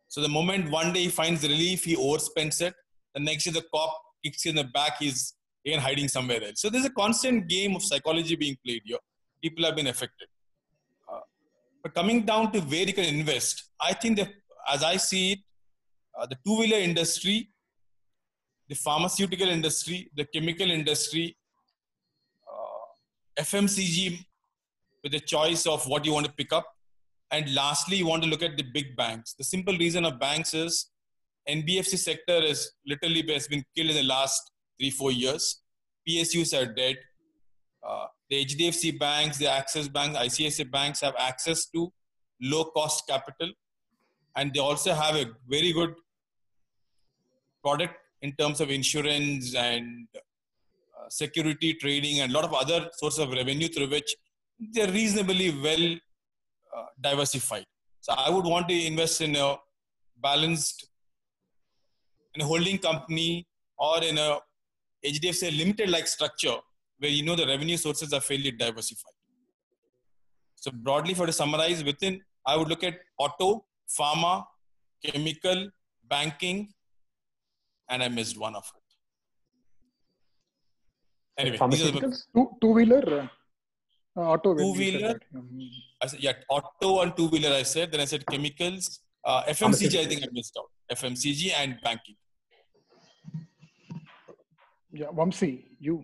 [0.08, 2.74] So the moment one day he finds relief he overspends it.
[3.14, 5.34] The next day the cop kicks him in the back he's
[5.68, 6.62] again hiding somewhere else.
[6.62, 8.98] So there's a constant game of psychology being played here.
[9.42, 10.28] People have been affected.
[11.12, 11.20] Uh,
[11.84, 14.30] but coming down to where you can invest, I think that
[14.72, 15.40] as I see it,
[16.18, 17.50] uh, the two-wheeler industry,
[18.70, 21.38] the pharmaceutical industry, the chemical industry,
[22.52, 24.26] uh, FMCG
[25.04, 26.66] with the choice of what you want to pick up.
[27.32, 29.34] And lastly, you want to look at the big banks.
[29.34, 30.90] The simple reason of banks is
[31.48, 35.62] NBFC sector is literally has been killed in the last three, four years.
[36.08, 36.98] PSUs are dead.
[37.88, 41.92] Uh, the HDFC banks, the Axis banks, ICICI banks have access to
[42.42, 43.52] low cost capital.
[44.36, 45.96] And they also have a very good
[47.64, 53.20] product in terms of insurance and uh, security trading and a lot of other sources
[53.20, 54.16] of revenue through which
[54.74, 55.96] they're reasonably well
[56.76, 57.66] uh, diversified.
[58.02, 59.56] So I would want to invest in a
[60.22, 60.90] balanced,
[62.36, 64.40] in a holding company or in a
[65.12, 66.58] HDFC limited like structure
[67.00, 69.14] where you know the revenue sources are fairly diversified.
[70.56, 73.66] So broadly for to summarize within, I would look at auto,
[73.98, 74.46] pharma,
[75.04, 75.70] chemical,
[76.10, 76.74] banking,
[77.90, 78.82] and I missed one of it.
[81.40, 82.24] Anyway, Pharmaceuticals?
[82.34, 83.30] Two, two-wheeler?
[84.18, 84.56] Uh, auto.
[84.56, 85.20] Two-wheeler?
[86.02, 87.92] I said, yeah, auto and two-wheeler I said.
[87.92, 89.02] Then I said chemicals.
[89.24, 90.72] Uh, FMCG, I think I missed out.
[90.98, 92.16] FMCG and banking.
[95.00, 96.04] Yeah, Vamsi, you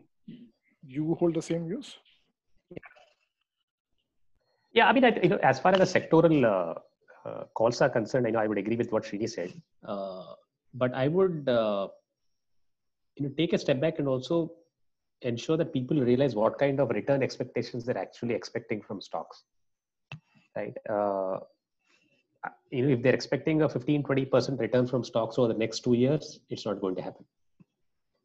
[0.95, 1.97] you hold the same views?
[4.73, 7.89] Yeah, I mean, I, you know, as far as the sectoral uh, uh, calls are
[7.89, 9.51] concerned, I know I would agree with what Srini said,
[9.87, 10.33] uh,
[10.73, 11.87] but I would, uh,
[13.15, 14.51] you know, take a step back and also
[15.21, 19.43] ensure that people realize what kind of return expectations they're actually expecting from stocks,
[20.55, 20.75] right?
[20.87, 21.39] Uh,
[22.69, 25.93] you know, if they're expecting a 15, 20% return from stocks over the next two
[25.93, 27.25] years, it's not going to happen,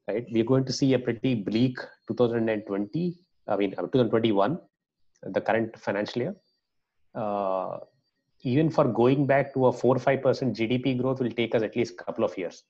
[0.09, 0.27] right?
[0.31, 4.59] We're going to see a pretty bleak 2020, I mean, 2021
[5.23, 6.37] the current financial year.
[7.15, 7.79] Uh,
[8.43, 10.23] even for going back to a 4 5%
[10.57, 12.63] GDP growth will take us at least a couple of years.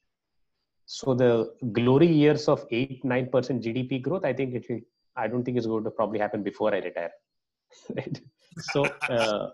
[0.87, 4.81] So the glory years of 8 9% GDP growth, I think it will,
[5.16, 7.12] I don't think it's going to probably happen before I retire.
[8.61, 9.51] So, uh,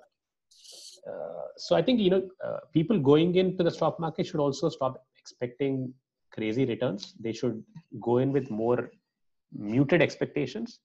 [1.06, 4.70] uh, so I think you know uh, people going into the stock market should also
[4.70, 5.92] stop expecting
[6.36, 7.14] crazy returns.
[7.20, 7.62] They should
[8.00, 8.90] go in with more
[9.52, 10.80] muted expectations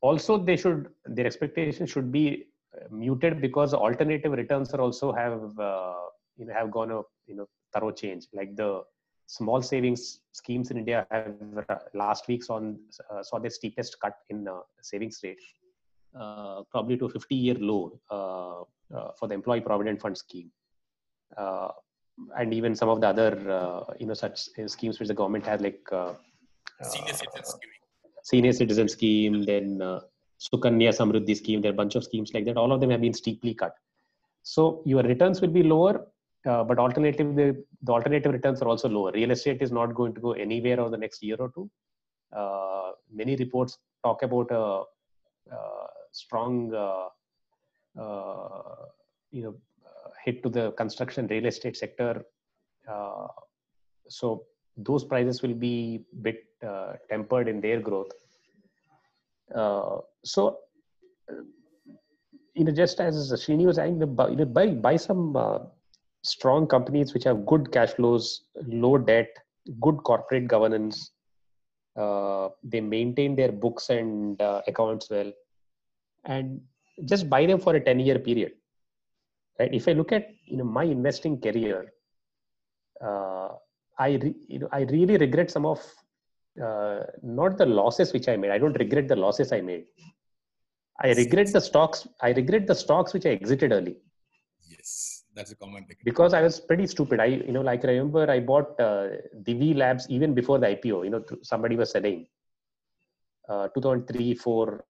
[0.00, 5.58] also they should their expectations should be uh, muted because alternative returns are also have
[5.58, 5.94] uh,
[6.36, 8.82] you know have gone a you know thorough change like the
[9.26, 12.78] small savings schemes in india have uh, last week on
[13.10, 15.40] uh, saw the steepest cut in uh, savings rate
[16.18, 17.98] uh, probably to a 50 year low
[19.18, 20.50] for the employee provident fund scheme
[22.36, 23.30] and even some of the other
[23.98, 25.80] you know such schemes which the government has like
[26.82, 27.78] senior citizen scheme
[28.30, 30.00] senior citizen scheme, then uh,
[30.46, 31.60] Sukanya Samriddhi scheme.
[31.62, 32.56] There are a bunch of schemes like that.
[32.56, 33.74] All of them have been steeply cut.
[34.42, 36.06] So your returns will be lower,
[36.46, 37.48] uh, but alternative the,
[37.88, 39.12] alternative returns are also lower.
[39.12, 41.70] Real estate is not going to go anywhere over the next year or two.
[42.32, 44.64] Uh, many reports talk about a,
[45.54, 45.60] a
[46.12, 47.08] strong, uh,
[48.00, 48.74] uh,
[49.30, 49.54] you know,
[50.28, 52.12] hit to the construction real estate sector.
[52.92, 53.26] Uh,
[54.08, 54.44] so
[54.88, 58.12] those prices will be bit uh, tempered in their growth.
[59.54, 60.58] Uh, so,
[62.54, 65.58] you know, just as Srini was saying, you know, buy, buy some uh,
[66.22, 69.28] strong companies which have good cash flows, low debt,
[69.80, 71.12] good corporate governance.
[71.96, 75.32] Uh, they maintain their books and uh, accounts well,
[76.24, 76.60] and
[77.06, 78.52] just buy them for a 10 year period.
[79.58, 79.72] Right?
[79.72, 81.92] If I look at you know my investing career,
[83.04, 83.48] uh,
[83.98, 85.80] I re, you know I really regret some of
[86.62, 88.50] uh, not the losses which I made.
[88.50, 89.84] I don't regret the losses I made.
[91.00, 92.06] I regret the stocks.
[92.20, 93.96] I regret the stocks which I exited early.
[94.68, 95.96] Yes, that's a common thing.
[96.04, 97.20] Because I was pretty stupid.
[97.20, 99.08] I you know like I remember I bought uh,
[99.42, 101.04] Divi Labs even before the IPO.
[101.04, 102.26] You know somebody was selling.
[103.48, 104.84] Uh, 2003 4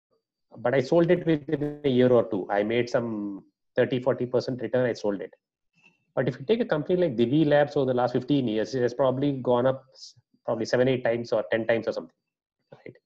[0.59, 3.44] but i sold it within a year or two i made some
[3.76, 5.34] 30 40% return i sold it
[6.16, 8.80] but if you take a company like Divi Labs over the last 15 years, it
[8.80, 9.84] has probably gone up
[10.46, 12.16] probably seven, eight times or 10 times or something.
[12.72, 12.96] Right.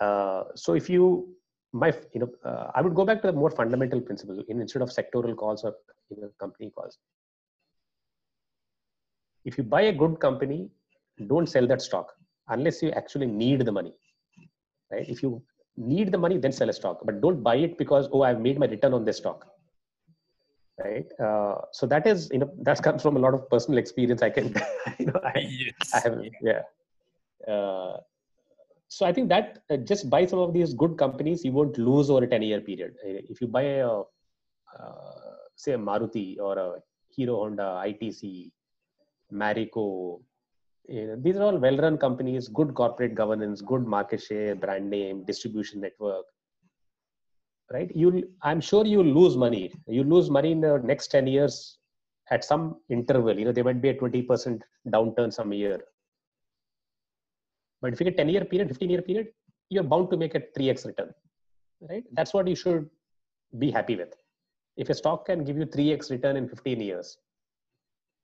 [0.00, 1.34] Uh, so if you,
[1.72, 4.82] my, you know, uh, I would go back to the more fundamental principle in, instead
[4.82, 5.74] of sectoral calls or
[6.10, 6.96] you know, company calls.
[9.44, 10.70] If you buy a good company,
[11.26, 12.12] don't sell that stock
[12.48, 13.94] unless you actually need the money.
[14.92, 15.08] Right.
[15.08, 15.42] If you
[15.76, 18.60] need the money, then sell a stock, but don't buy it because, oh, I've made
[18.60, 19.44] my return on this stock
[20.78, 21.06] right?
[21.20, 24.30] Uh, so that is you know that comes from a lot of personal experience i
[24.30, 24.54] can
[24.98, 25.94] you know i, yes.
[25.94, 26.62] I have yeah.
[27.46, 27.98] Uh,
[28.88, 32.10] so i think that uh, just buy some of these good companies you won't lose
[32.10, 32.94] over a 10 year period.
[33.04, 34.00] Uh, if you buy a
[34.78, 36.68] uh, say a maruti or a
[37.14, 38.50] hero honda itc
[39.32, 40.20] marico
[40.88, 44.90] you know, these are all well run companies good corporate governance good market share brand
[44.90, 46.26] name distribution network
[47.72, 47.90] right?
[47.94, 49.72] You'll i'm sure you'll lose money.
[49.86, 51.78] You lose money in the next 10 years
[52.30, 53.38] at some interval.
[53.38, 55.80] You know there might be a 20% downturn some year.
[57.80, 59.28] But if you get 10 year period 15 year period
[59.70, 61.12] you're bound to make a 3x return
[61.90, 62.04] right?
[62.12, 62.88] That's what you should
[63.58, 64.14] be happy with.
[64.76, 67.18] If a stock can give you 3x return in 15 years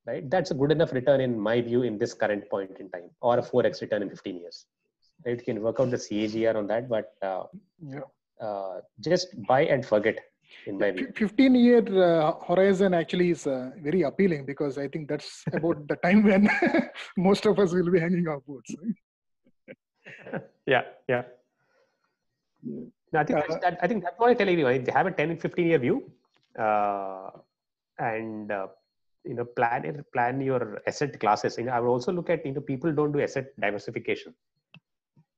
[0.07, 3.11] right that's a good enough return in my view in this current point in time
[3.20, 4.66] or a 4x return in 15 years.
[5.26, 7.44] Right you can work out the cagr on that but uh,
[7.87, 8.09] yeah
[9.00, 10.18] just buy and forget
[10.66, 15.09] in my view 15 year uh, horizon actually is uh, very appealing because i think
[15.09, 16.49] that's about the time when
[17.28, 18.74] most of us will be hanging our boots
[20.74, 21.22] yeah yeah
[23.12, 24.84] no, I think uh, that, I think that's what I tell everyone.
[24.84, 26.11] They have a 10 and 15 year view,
[26.59, 27.30] uh,
[27.99, 28.68] and uh,
[29.24, 31.59] you know plan plan your asset classes.
[31.59, 34.34] You know, I would also look at you know people don't do asset diversification.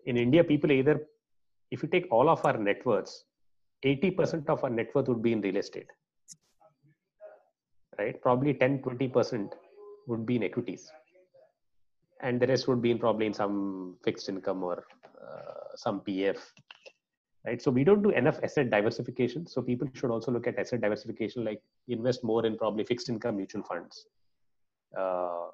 [0.05, 1.01] In India, people either
[1.73, 3.25] if you take all of our net worths,
[3.85, 5.91] 80% of our net worth would be in real estate.
[7.99, 8.21] Right?
[8.21, 9.53] Probably 10, 20%
[10.07, 10.93] would be in equities.
[12.21, 14.85] And the rest would be in probably in some fixed income or
[15.21, 16.39] uh, some PF.
[17.47, 17.61] right?
[17.61, 19.47] So we don't do enough asset diversification.
[19.47, 23.39] So people should also look at asset diversification, like invest more in probably fixed income
[23.39, 24.07] mutual funds,
[24.97, 25.47] uh,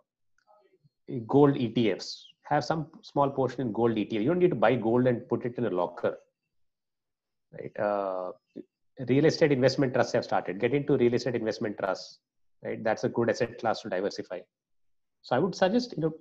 [1.27, 2.23] gold ETFs.
[2.49, 4.23] Have some small portion in gold ETF.
[4.23, 6.17] You don't need to buy gold and put it in a locker,
[7.53, 7.79] right?
[7.79, 8.33] Uh,
[9.09, 10.59] real estate investment trusts have started.
[10.59, 12.21] Get into real estate investment trusts,
[12.65, 12.83] right?
[12.83, 14.41] That's a good asset class to diversify.
[15.23, 16.13] So I would suggest you know,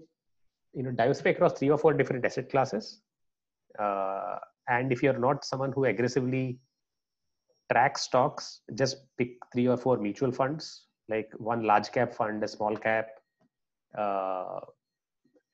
[0.73, 3.01] you know, diversify across three or four different asset classes.
[3.79, 6.59] Uh, and if you're not someone who aggressively
[7.71, 12.47] tracks stocks, just pick three or four mutual funds, like one large cap fund, a
[12.47, 13.07] small cap,
[13.97, 14.59] uh,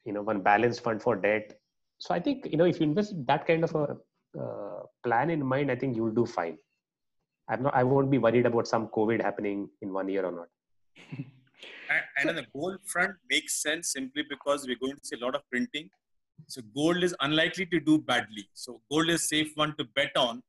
[0.05, 1.59] you know, one balanced fund for debt.
[1.99, 3.97] So I think you know if you invest that kind of a
[4.39, 6.57] uh, plan in mind, I think you'll do fine.
[7.49, 7.75] I'm not.
[7.75, 10.47] I won't be worried about some COVID happening in one year or not.
[12.17, 15.35] and, on the gold front makes sense simply because we're going to see a lot
[15.35, 15.89] of printing.
[16.47, 18.47] So gold is unlikely to do badly.
[18.53, 20.41] So gold is safe one to bet on.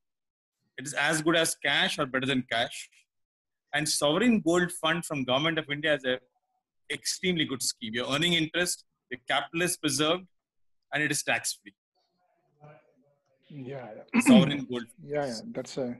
[0.78, 2.88] It is as good as cash or better than cash.
[3.74, 6.18] And sovereign gold fund from government of India is a
[6.92, 7.94] extremely good scheme.
[7.94, 10.26] You're earning interest, the capital is preserved,
[10.92, 11.74] and it is tax free.
[13.50, 14.20] Yeah, yeah.
[14.20, 14.84] sovereign gold.
[15.04, 15.96] Yeah, yeah, that's a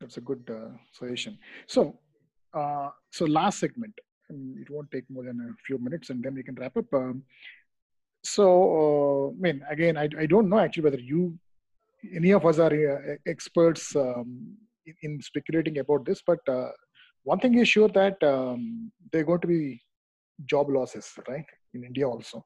[0.00, 1.38] that's a good uh, suggestion.
[1.66, 1.98] So
[2.54, 3.94] uh, so last segment,
[4.30, 6.92] it won't take more than a few minutes, and then we can wrap up.
[6.92, 7.22] Um,
[8.24, 8.46] so,
[8.82, 11.38] uh, I mean, again, I, I don't know actually whether you,
[12.14, 14.56] any of us are uh, experts um,
[14.86, 16.70] in, in, speculating about this, but uh,
[17.22, 19.80] one thing is sure that um, there are going to be
[20.44, 22.44] job losses, right, in India also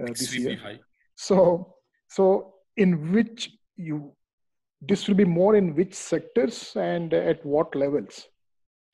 [0.00, 0.56] uh, this year.
[0.56, 0.78] High.
[1.16, 1.74] So,
[2.08, 4.12] so in which you,
[4.80, 8.26] this will be more in which sectors and at what levels?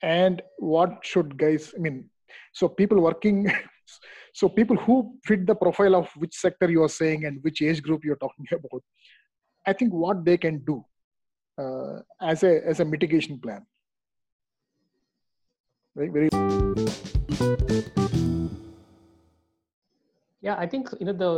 [0.01, 2.09] and what should guys i mean
[2.53, 3.51] so people working
[4.33, 7.81] so people who fit the profile of which sector you are saying and which age
[7.81, 8.83] group you're talking about
[9.65, 10.83] i think what they can do
[11.57, 13.65] uh, as a as a mitigation plan
[15.95, 17.04] very very
[20.41, 21.31] yeah i think you know the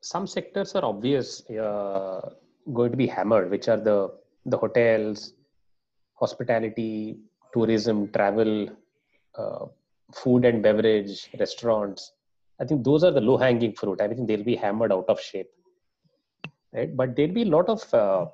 [0.00, 2.20] some sectors are obvious uh,
[2.72, 3.98] going to be hammered which are the
[4.46, 5.32] the hotels
[6.14, 7.18] hospitality
[7.54, 8.68] tourism, travel,
[9.36, 9.64] uh,
[10.12, 12.12] food and beverage, restaurants.
[12.60, 14.00] I think those are the low hanging fruit.
[14.00, 15.50] I think they'll be hammered out of shape.
[16.72, 16.94] Right?
[16.96, 18.26] But there'll be a lot of uh,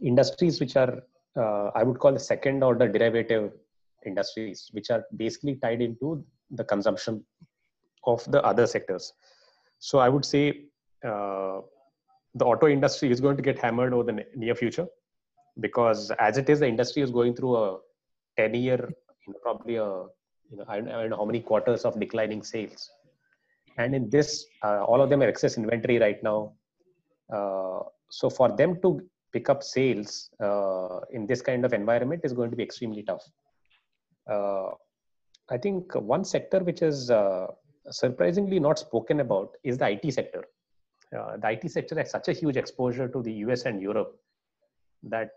[0.00, 1.02] industries which are,
[1.36, 3.52] uh, I would call the second order derivative
[4.06, 7.24] industries, which are basically tied into the consumption
[8.04, 9.12] of the other sectors.
[9.78, 10.64] So I would say
[11.04, 11.60] uh,
[12.34, 14.86] the auto industry is going to get hammered over the near future
[15.58, 17.78] because as it is, the industry is going through a
[18.36, 18.78] 10 year,
[19.26, 19.84] you know, probably a,
[20.50, 22.88] you know, I don't, know how many quarters of declining sales.
[23.78, 26.52] And in this, uh, all of them have excess inventory right now.
[27.32, 27.80] Uh,
[28.10, 29.00] so for them to
[29.32, 33.22] pick up sales uh, in this kind of environment is going to be extremely tough.
[34.30, 34.70] Uh,
[35.50, 37.48] I think one sector which is uh,
[37.90, 40.44] surprisingly not spoken about is the IT sector.
[41.16, 44.16] Uh, the IT sector has such a huge exposure to the US and Europe
[45.02, 45.30] that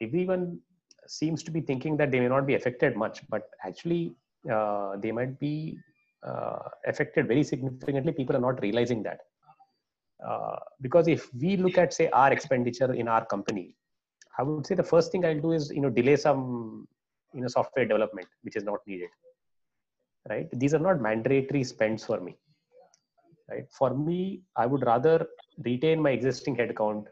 [0.00, 0.60] everyone
[1.06, 4.14] seems to be thinking that they may not be affected much, but actually
[4.50, 5.78] uh, they might be
[6.26, 8.12] uh, affected very significantly.
[8.12, 9.20] People are not realizing that.
[10.26, 13.74] Uh, because if we look at say our expenditure in our company,
[14.38, 16.86] I would say the first thing I'll do is you know delay some
[17.34, 19.08] you know software development which is not needed.
[20.28, 20.48] Right?
[20.52, 22.36] These are not mandatory spends for me.
[23.50, 23.66] Right?
[23.70, 25.26] For me, I would rather
[25.58, 27.06] retain my existing headcount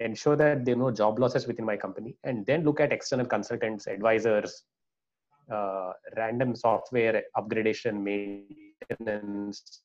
[0.00, 3.26] ensure that there are no job losses within my company and then look at external
[3.26, 4.64] consultants advisors
[5.52, 9.82] uh, random software upgradation maintenance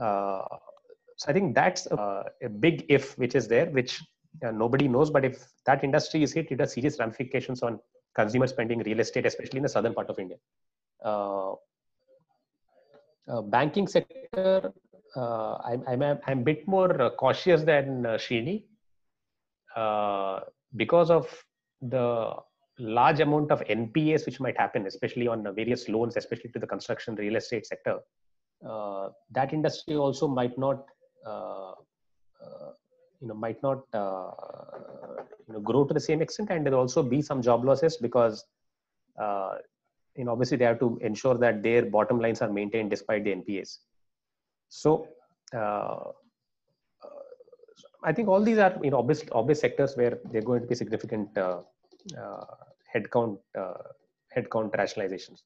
[0.00, 0.42] uh,
[1.16, 4.02] so i think that's uh, a big if which is there which
[4.44, 7.78] uh, nobody knows but if that industry is hit it has serious ramifications on
[8.14, 10.36] consumer spending real estate especially in the southern part of india
[11.04, 11.52] uh,
[13.28, 14.72] uh, banking sector
[15.16, 18.64] uh, I'm, I'm, I'm a bit more uh, cautious than uh, Srini
[19.74, 20.40] uh,
[20.76, 21.26] because of
[21.80, 22.34] the
[22.78, 27.14] large amount of NPAs which might happen, especially on various loans, especially to the construction
[27.14, 27.98] real estate sector.
[28.66, 30.84] Uh, that industry also might not,
[31.26, 31.72] uh,
[33.20, 37.22] you know, might not, you know, grow to the same extent, and there'll also be
[37.22, 38.44] some job losses because,
[39.18, 43.34] you know, obviously they have to ensure that their bottom lines are maintained despite the
[43.34, 43.78] NPAs.
[44.68, 45.08] So
[45.54, 46.12] uh,
[48.02, 50.66] I think all these are you know obvious obvious sectors where there are going to
[50.66, 51.60] be significant uh,
[52.20, 52.44] uh,
[52.94, 53.82] headcount uh,
[54.36, 55.42] headcount rationalizations.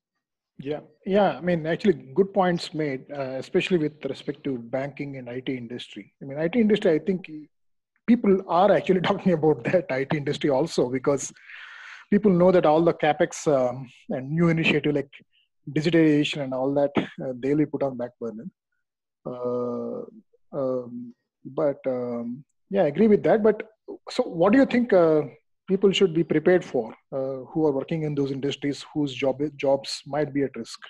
[0.58, 1.38] Yeah, yeah.
[1.38, 6.12] I mean, actually, good points made, uh, especially with respect to banking and IT industry.
[6.20, 6.92] I mean, IT industry.
[6.92, 7.30] I think
[8.10, 11.32] people are actually talking about that IT industry also because
[12.12, 15.12] people know that all the capex um, and new initiative like
[15.78, 16.92] digitization and all that
[17.24, 18.48] uh, they'll be put on back burner.
[19.32, 20.00] Uh,
[20.60, 21.14] um,
[21.60, 23.42] but um, yeah, I agree with that.
[23.42, 23.62] But
[24.10, 24.92] so, what do you think?
[24.92, 25.22] Uh,
[25.70, 29.90] people should be prepared for uh, who are working in those industries whose job jobs
[30.14, 30.80] might be at risk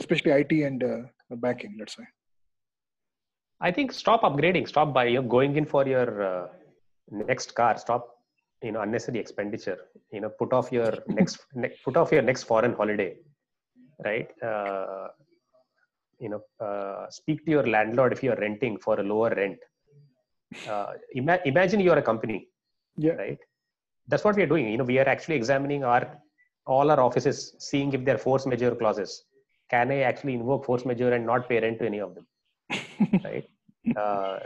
[0.00, 2.04] especially it and uh, banking let's say
[3.60, 6.46] i think stop upgrading stop by you going in for your uh,
[7.10, 7.76] next car.
[7.78, 8.16] Stop
[8.62, 9.78] you know unnecessary expenditure.
[10.12, 13.16] You know put off your next ne- put off your next foreign holiday
[14.04, 14.28] right?
[14.42, 15.08] Uh,
[16.18, 19.58] you know uh, speak to your landlord if you are renting for a lower rent.
[20.68, 22.48] Uh, ima- imagine you are a company
[22.96, 23.12] yeah.
[23.12, 23.38] right?
[24.08, 24.68] That's what we are doing.
[24.68, 26.18] You know we are actually examining our
[26.66, 29.24] all our offices seeing if there are force majeure clauses.
[29.70, 32.26] Can i actually invoke force majeure and not pay rent to any of them
[33.24, 33.48] right?
[33.96, 34.38] Uh,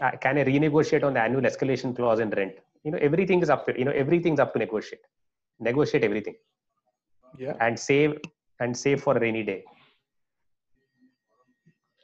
[0.00, 2.54] uh, can i renegotiate on the annual escalation clause in rent?
[2.84, 5.00] You know everything is up to you know everything's up to negotiate.
[5.60, 6.34] Negotiate everything.
[7.38, 7.54] Yeah.
[7.60, 8.18] And save
[8.60, 9.64] and save for a rainy day.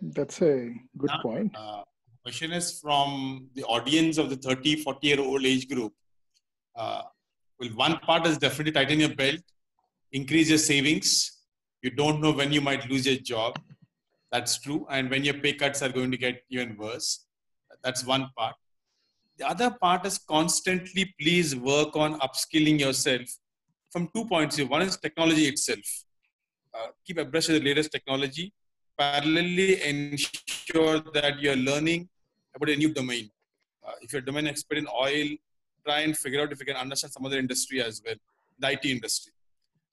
[0.03, 1.55] That's a good Now, point.
[1.55, 1.83] Uh,
[2.23, 5.93] question is from the audience of the 30, 40 year old age group.
[6.77, 7.03] Uh,
[7.59, 9.41] well, one part is definitely tighten your belt,
[10.13, 11.39] increase your savings.
[11.83, 13.59] You don't know when you might lose your job.
[14.33, 14.87] That's true.
[14.91, 17.27] And when your pay cuts are going to get even worse.
[17.83, 18.55] That's one part.
[19.39, 23.23] The other part is constantly please work on upskilling yourself
[23.91, 24.67] from two points view.
[24.67, 26.05] One is technology itself.
[26.75, 28.53] Uh, keep abreast of the latest technology.
[28.99, 32.09] Parallelly, ensure that you're learning
[32.55, 33.31] about a new domain.
[33.87, 35.27] Uh, if you're a domain expert in oil,
[35.87, 38.15] try and figure out if you can understand some other industry as well,
[38.59, 39.33] the IT industry.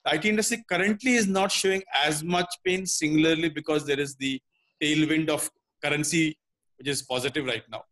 [0.08, 4.40] The IT industry currently is not showing as much pain, singularly because there is the
[4.82, 5.50] tailwind of
[5.84, 6.38] currency,
[6.76, 7.82] which is positive right now.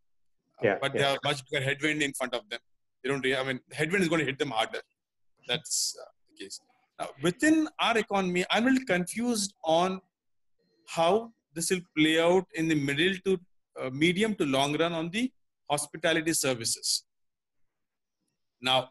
[0.62, 0.98] Yeah, but yeah.
[0.98, 2.60] they have much bigger headwind in front of them.
[3.02, 3.22] They don't.
[3.22, 4.80] Really, I mean, headwind is going to hit them harder.
[5.46, 6.60] That's uh, the case.
[6.98, 10.00] Now, within our economy, I'm a little confused on
[10.88, 13.38] how this will play out in the middle to
[13.80, 15.30] uh, medium to long run on the
[15.68, 17.04] hospitality services.
[18.62, 18.90] Now,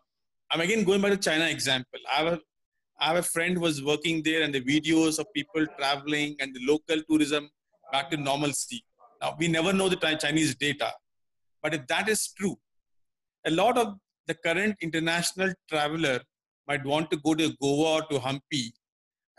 [0.52, 2.00] I'm again going by the China example.
[2.12, 2.40] I have a,
[3.00, 6.56] I have a friend who was working there, and the videos of people traveling and
[6.56, 7.50] the local tourism
[7.92, 8.84] back to normalcy.
[9.22, 10.92] Now, we never know the Chinese data,
[11.62, 12.58] but if that is true,
[13.46, 13.96] a lot of
[14.28, 16.20] the current international traveler
[16.68, 18.72] might want to go to Goa or to Hampi,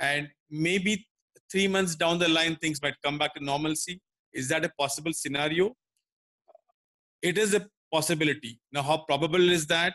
[0.00, 1.06] and maybe
[1.50, 4.00] three months down the line, things might come back to normalcy.
[4.32, 5.74] Is that a possible scenario?
[7.22, 8.60] It is a possibility.
[8.72, 9.94] Now, how probable is that?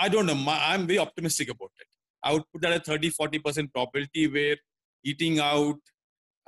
[0.00, 0.34] I don't know.
[0.34, 1.86] My, I'm very optimistic about it.
[2.24, 4.56] I would put that at 30 40% probability where
[5.04, 5.78] eating out,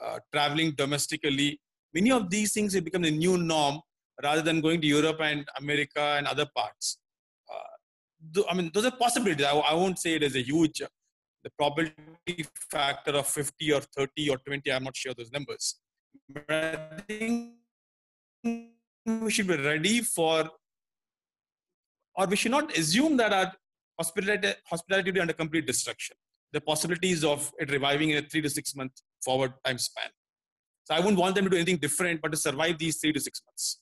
[0.03, 1.61] uh, traveling domestically,
[1.95, 3.81] many of these things have become the new norm
[4.23, 6.99] rather than going to Europe and America and other parts.
[7.53, 7.75] Uh,
[8.31, 9.47] tho- I mean, those are possibilities.
[9.47, 10.83] I, won't say it is a huge,
[11.45, 15.79] the probability factor of 50 or 30 or 20, I'm not sure those numbers.
[16.29, 17.55] But I think
[18.45, 20.51] we should be ready for,
[22.17, 23.53] or we should not assume that our
[23.99, 26.17] hospitality, hospitality will be under complete destruction.
[26.53, 28.93] The possibilities of it reviving in a three to six month
[29.25, 30.11] forward time span.
[30.85, 33.21] So I wouldn't want them to do anything different, but to survive these three to
[33.21, 33.79] six months.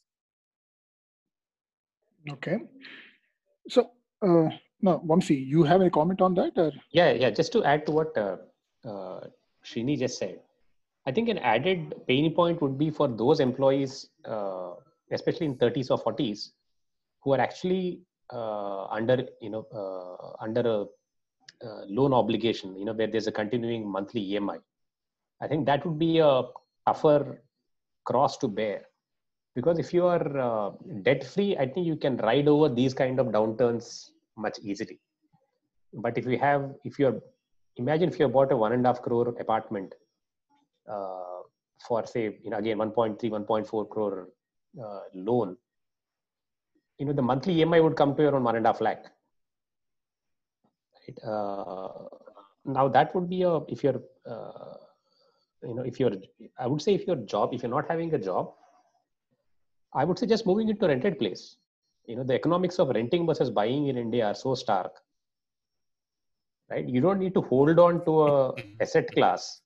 [2.32, 2.56] okay
[3.68, 3.90] so
[4.22, 4.48] uh,
[4.82, 7.30] no Vamsi, you have a comment on that or Yeah, yeah.
[7.30, 8.36] Just to add to what uh,
[8.84, 9.20] uh,
[9.64, 10.40] Srini just said,
[11.06, 14.72] I think an added pain point would be for those employees, uh,
[15.12, 16.50] especially in 30s or 40s,
[17.22, 18.00] who are actually
[18.32, 20.80] under, you know, uh, under a
[21.66, 24.58] uh, loan obligation, you know, where there's a continuing monthly EMI.
[25.40, 26.42] I think that would be a
[26.86, 27.42] tougher
[28.04, 28.82] cross to bear
[29.54, 30.70] because if you are uh,
[31.02, 35.00] debt free, I think you can ride over these kind of downturns much easily
[35.92, 37.20] but if you have if you're
[37.76, 39.94] imagine if you bought a one and a half crore apartment
[40.88, 41.40] uh,
[41.86, 44.28] for say you know again 1.3 1.4 crore
[44.82, 45.56] uh, loan
[47.00, 49.04] you know the monthly emi would come to around one and a half lakh.
[51.00, 51.88] Right uh,
[52.64, 54.76] now that would be a if you're uh,
[55.68, 56.12] you know if you're
[56.58, 58.52] i would say if your job if you're not having a job
[59.94, 61.56] i would say just moving into a rented place.
[62.06, 64.92] You know the economics of renting versus buying in india are so stark.
[66.70, 66.86] Right?
[66.88, 69.60] You don't need to hold on to a asset class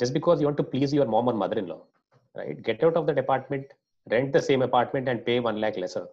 [0.00, 1.82] just because you want to please your mom or mother-in-law.
[2.36, 2.62] Right?
[2.62, 3.66] Get out of that apartment
[4.10, 6.06] rent the same apartment and pay one lakh lesser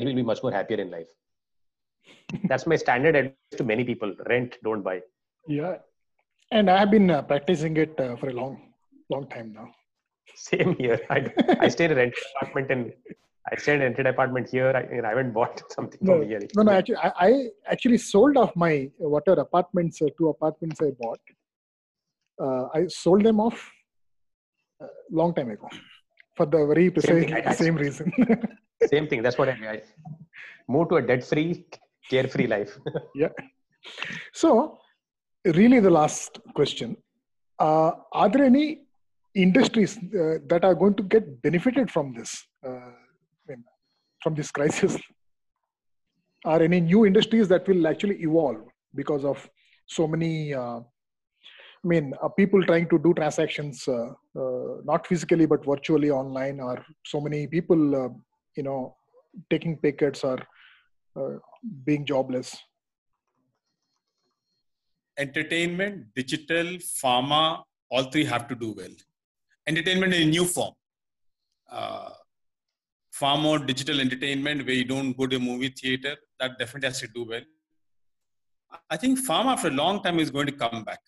[0.00, 1.10] you will be much more happier in life
[2.44, 5.02] That's my standard advice to many people: rent, don't buy.
[5.46, 5.76] Yeah,
[6.50, 8.72] and I have been uh, practicing it uh, for a long,
[9.10, 9.68] long time now.
[10.34, 10.98] Same here.
[11.10, 11.30] I,
[11.60, 12.92] I stayed in a rented apartment and
[13.50, 14.70] I stayed in a rented apartment here.
[14.74, 16.40] I, I haven't bought something No, from here.
[16.56, 16.72] no, no.
[16.72, 21.20] Actually, I, I actually sold off my whatever apartments, uh, two apartments I bought.
[22.40, 23.70] Uh, I sold them off
[24.80, 25.68] a long time ago
[26.36, 28.12] for the very precise thing, same reason.
[28.90, 29.22] Same thing.
[29.22, 29.82] That's what I, I
[30.68, 31.66] moved to a debt-free,
[32.10, 32.76] carefree life.
[33.14, 33.28] yeah.
[34.32, 34.78] So,
[35.44, 36.96] really, the last question:
[37.60, 38.80] uh, Are there any
[39.34, 42.90] industries uh, that are going to get benefited from this, uh,
[44.20, 44.98] from this crisis?
[46.44, 48.64] Are any new industries that will actually evolve
[48.94, 49.48] because of
[49.86, 50.54] so many?
[51.84, 56.60] I mean, uh, people trying to do transactions uh, uh, not physically but virtually online,
[56.60, 58.08] or so many people, uh,
[58.56, 58.96] you know,
[59.50, 60.38] taking pay cuts or
[61.16, 61.38] uh,
[61.84, 62.56] being jobless.
[65.18, 66.66] entertainment, digital,
[67.00, 68.94] pharma, all three have to do well.
[69.66, 70.74] Entertainment in a new form.
[71.70, 72.10] Uh,
[73.12, 77.00] far more digital entertainment where you don't go to a movie theater, that definitely has
[77.00, 77.42] to do well.
[78.90, 81.00] I think pharma for a long time is going to come back.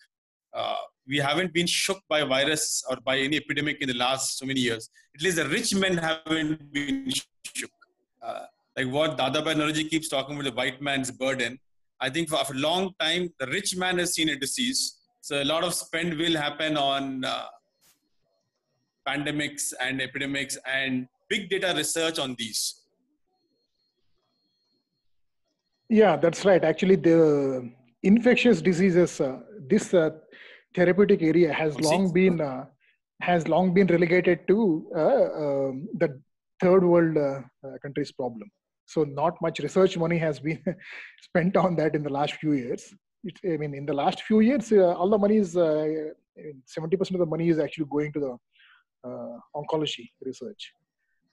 [0.55, 0.75] Uh,
[1.07, 4.61] we haven't been shook by virus or by any epidemic in the last so many
[4.61, 4.89] years.
[5.15, 7.11] At least the rich men haven't been
[7.53, 7.69] shook.
[8.21, 8.45] Uh,
[8.77, 11.59] like what Dadabhai Naoroji keeps talking about the white man's burden.
[11.99, 14.97] I think for, for a long time, the rich man has seen a disease.
[15.21, 17.45] So a lot of spend will happen on uh,
[19.07, 22.81] pandemics and epidemics and big data research on these.
[25.89, 26.63] Yeah, that's right.
[26.63, 27.71] Actually, the
[28.03, 30.11] infectious diseases, uh, this uh,
[30.75, 32.65] therapeutic area has long been uh,
[33.21, 36.21] has long been relegated to uh, um, the
[36.61, 37.41] third world uh,
[37.81, 38.49] countries' problem.
[38.85, 40.61] So, not much research money has been
[41.21, 42.93] spent on that in the last few years.
[43.23, 45.53] It's, I mean, in the last few years, uh, all the money is
[46.65, 48.37] seventy percent of the money is actually going to the
[49.09, 50.71] uh, oncology research.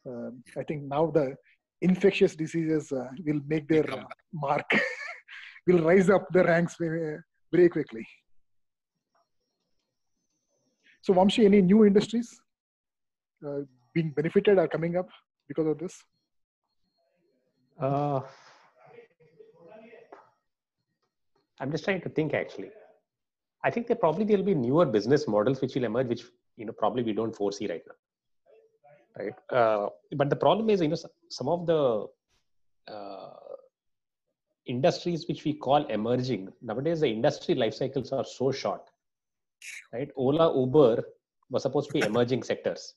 [0.07, 1.35] Um, I think now the
[1.81, 4.69] infectious diseases uh, will make their uh, mark,
[5.67, 7.19] will rise up the ranks very,
[7.53, 8.07] very quickly.
[11.03, 12.41] So, Vamsi, any new industries
[13.47, 13.61] uh,
[13.93, 15.09] being benefited or coming up
[15.49, 15.99] because of this?
[17.81, 18.21] Uh,
[21.61, 22.71] I'm just trying to think actually.
[23.65, 26.23] I think there probably there'll be newer business models which will emerge, which
[26.57, 27.95] you know probably we don't foresee right now.
[29.19, 29.35] Right.
[29.51, 30.97] Uh, but the problem is, you know,
[31.29, 32.07] some of the
[32.89, 33.31] uh,
[34.67, 38.89] industries which we call emerging nowadays, the industry life cycles are so short.
[39.93, 40.09] Right.
[40.17, 41.05] Ola, Uber
[41.51, 42.95] were supposed to be emerging sectors,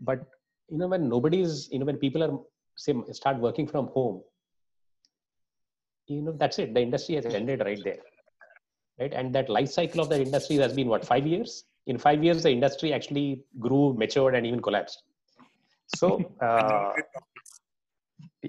[0.00, 0.26] but
[0.68, 2.38] you know when nobody's, you know, when people are
[2.76, 4.22] say start working from home
[6.06, 6.74] you know that's it.
[6.74, 7.98] The industry has ended right there
[9.00, 9.12] right?
[9.12, 11.64] And that life cycle of that industry has been what five years?
[11.86, 15.02] In five years the industry actually grew matured and even collapsed.
[15.86, 16.92] So uh,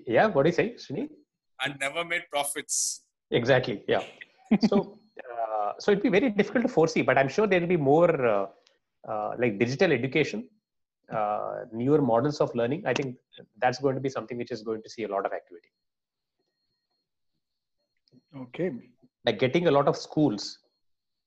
[0.07, 1.09] yeah what do you say Srini?
[1.63, 3.03] and never made profits.
[3.31, 4.03] exactly yeah.
[4.67, 4.99] So
[5.63, 8.45] uh, so it'd be very difficult to foresee but i'm sure there'll be more uh,
[9.11, 10.41] uh, like digital education
[11.11, 12.83] uh, newer models of learning.
[12.85, 13.17] I think
[13.59, 15.69] that's going to be something which is going to see a lot of activity.
[18.35, 18.71] Okay.
[19.25, 20.57] like getting a lot of schools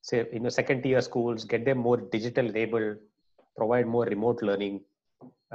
[0.01, 2.97] say you know second tier schools get them more digital enabled
[3.55, 4.81] provide more remote learning.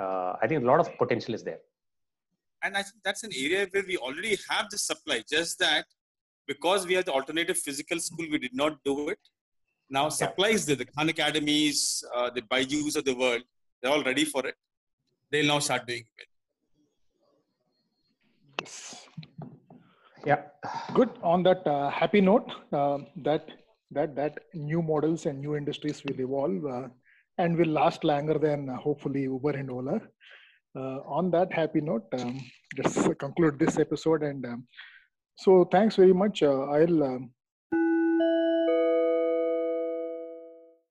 [0.01, 1.59] Uh, i think a lot of potential is there.
[2.63, 5.85] And I think that's an area where we already have the supply, just that
[6.47, 9.19] because we have the alternative physical school, we did not do it.
[9.91, 13.43] Now, supplies there, the Khan Academies, uh, the Byju's of the world,
[13.81, 14.55] they're all ready for it.
[15.31, 16.29] They'll now start doing it.
[18.61, 19.07] Yes.
[20.25, 20.43] yeah
[20.95, 21.11] Good.
[21.23, 23.49] On that uh, happy note, uh, that
[23.91, 26.89] that that new models and new industries will evolve uh,
[27.39, 30.01] and will last longer than uh, hopefully Uber and Ola.
[30.75, 32.41] Uh, on that happy note, um,
[32.77, 34.23] just conclude this episode.
[34.23, 34.67] And um,
[35.43, 36.43] so, thanks very much.
[36.43, 37.31] Uh, I'll um,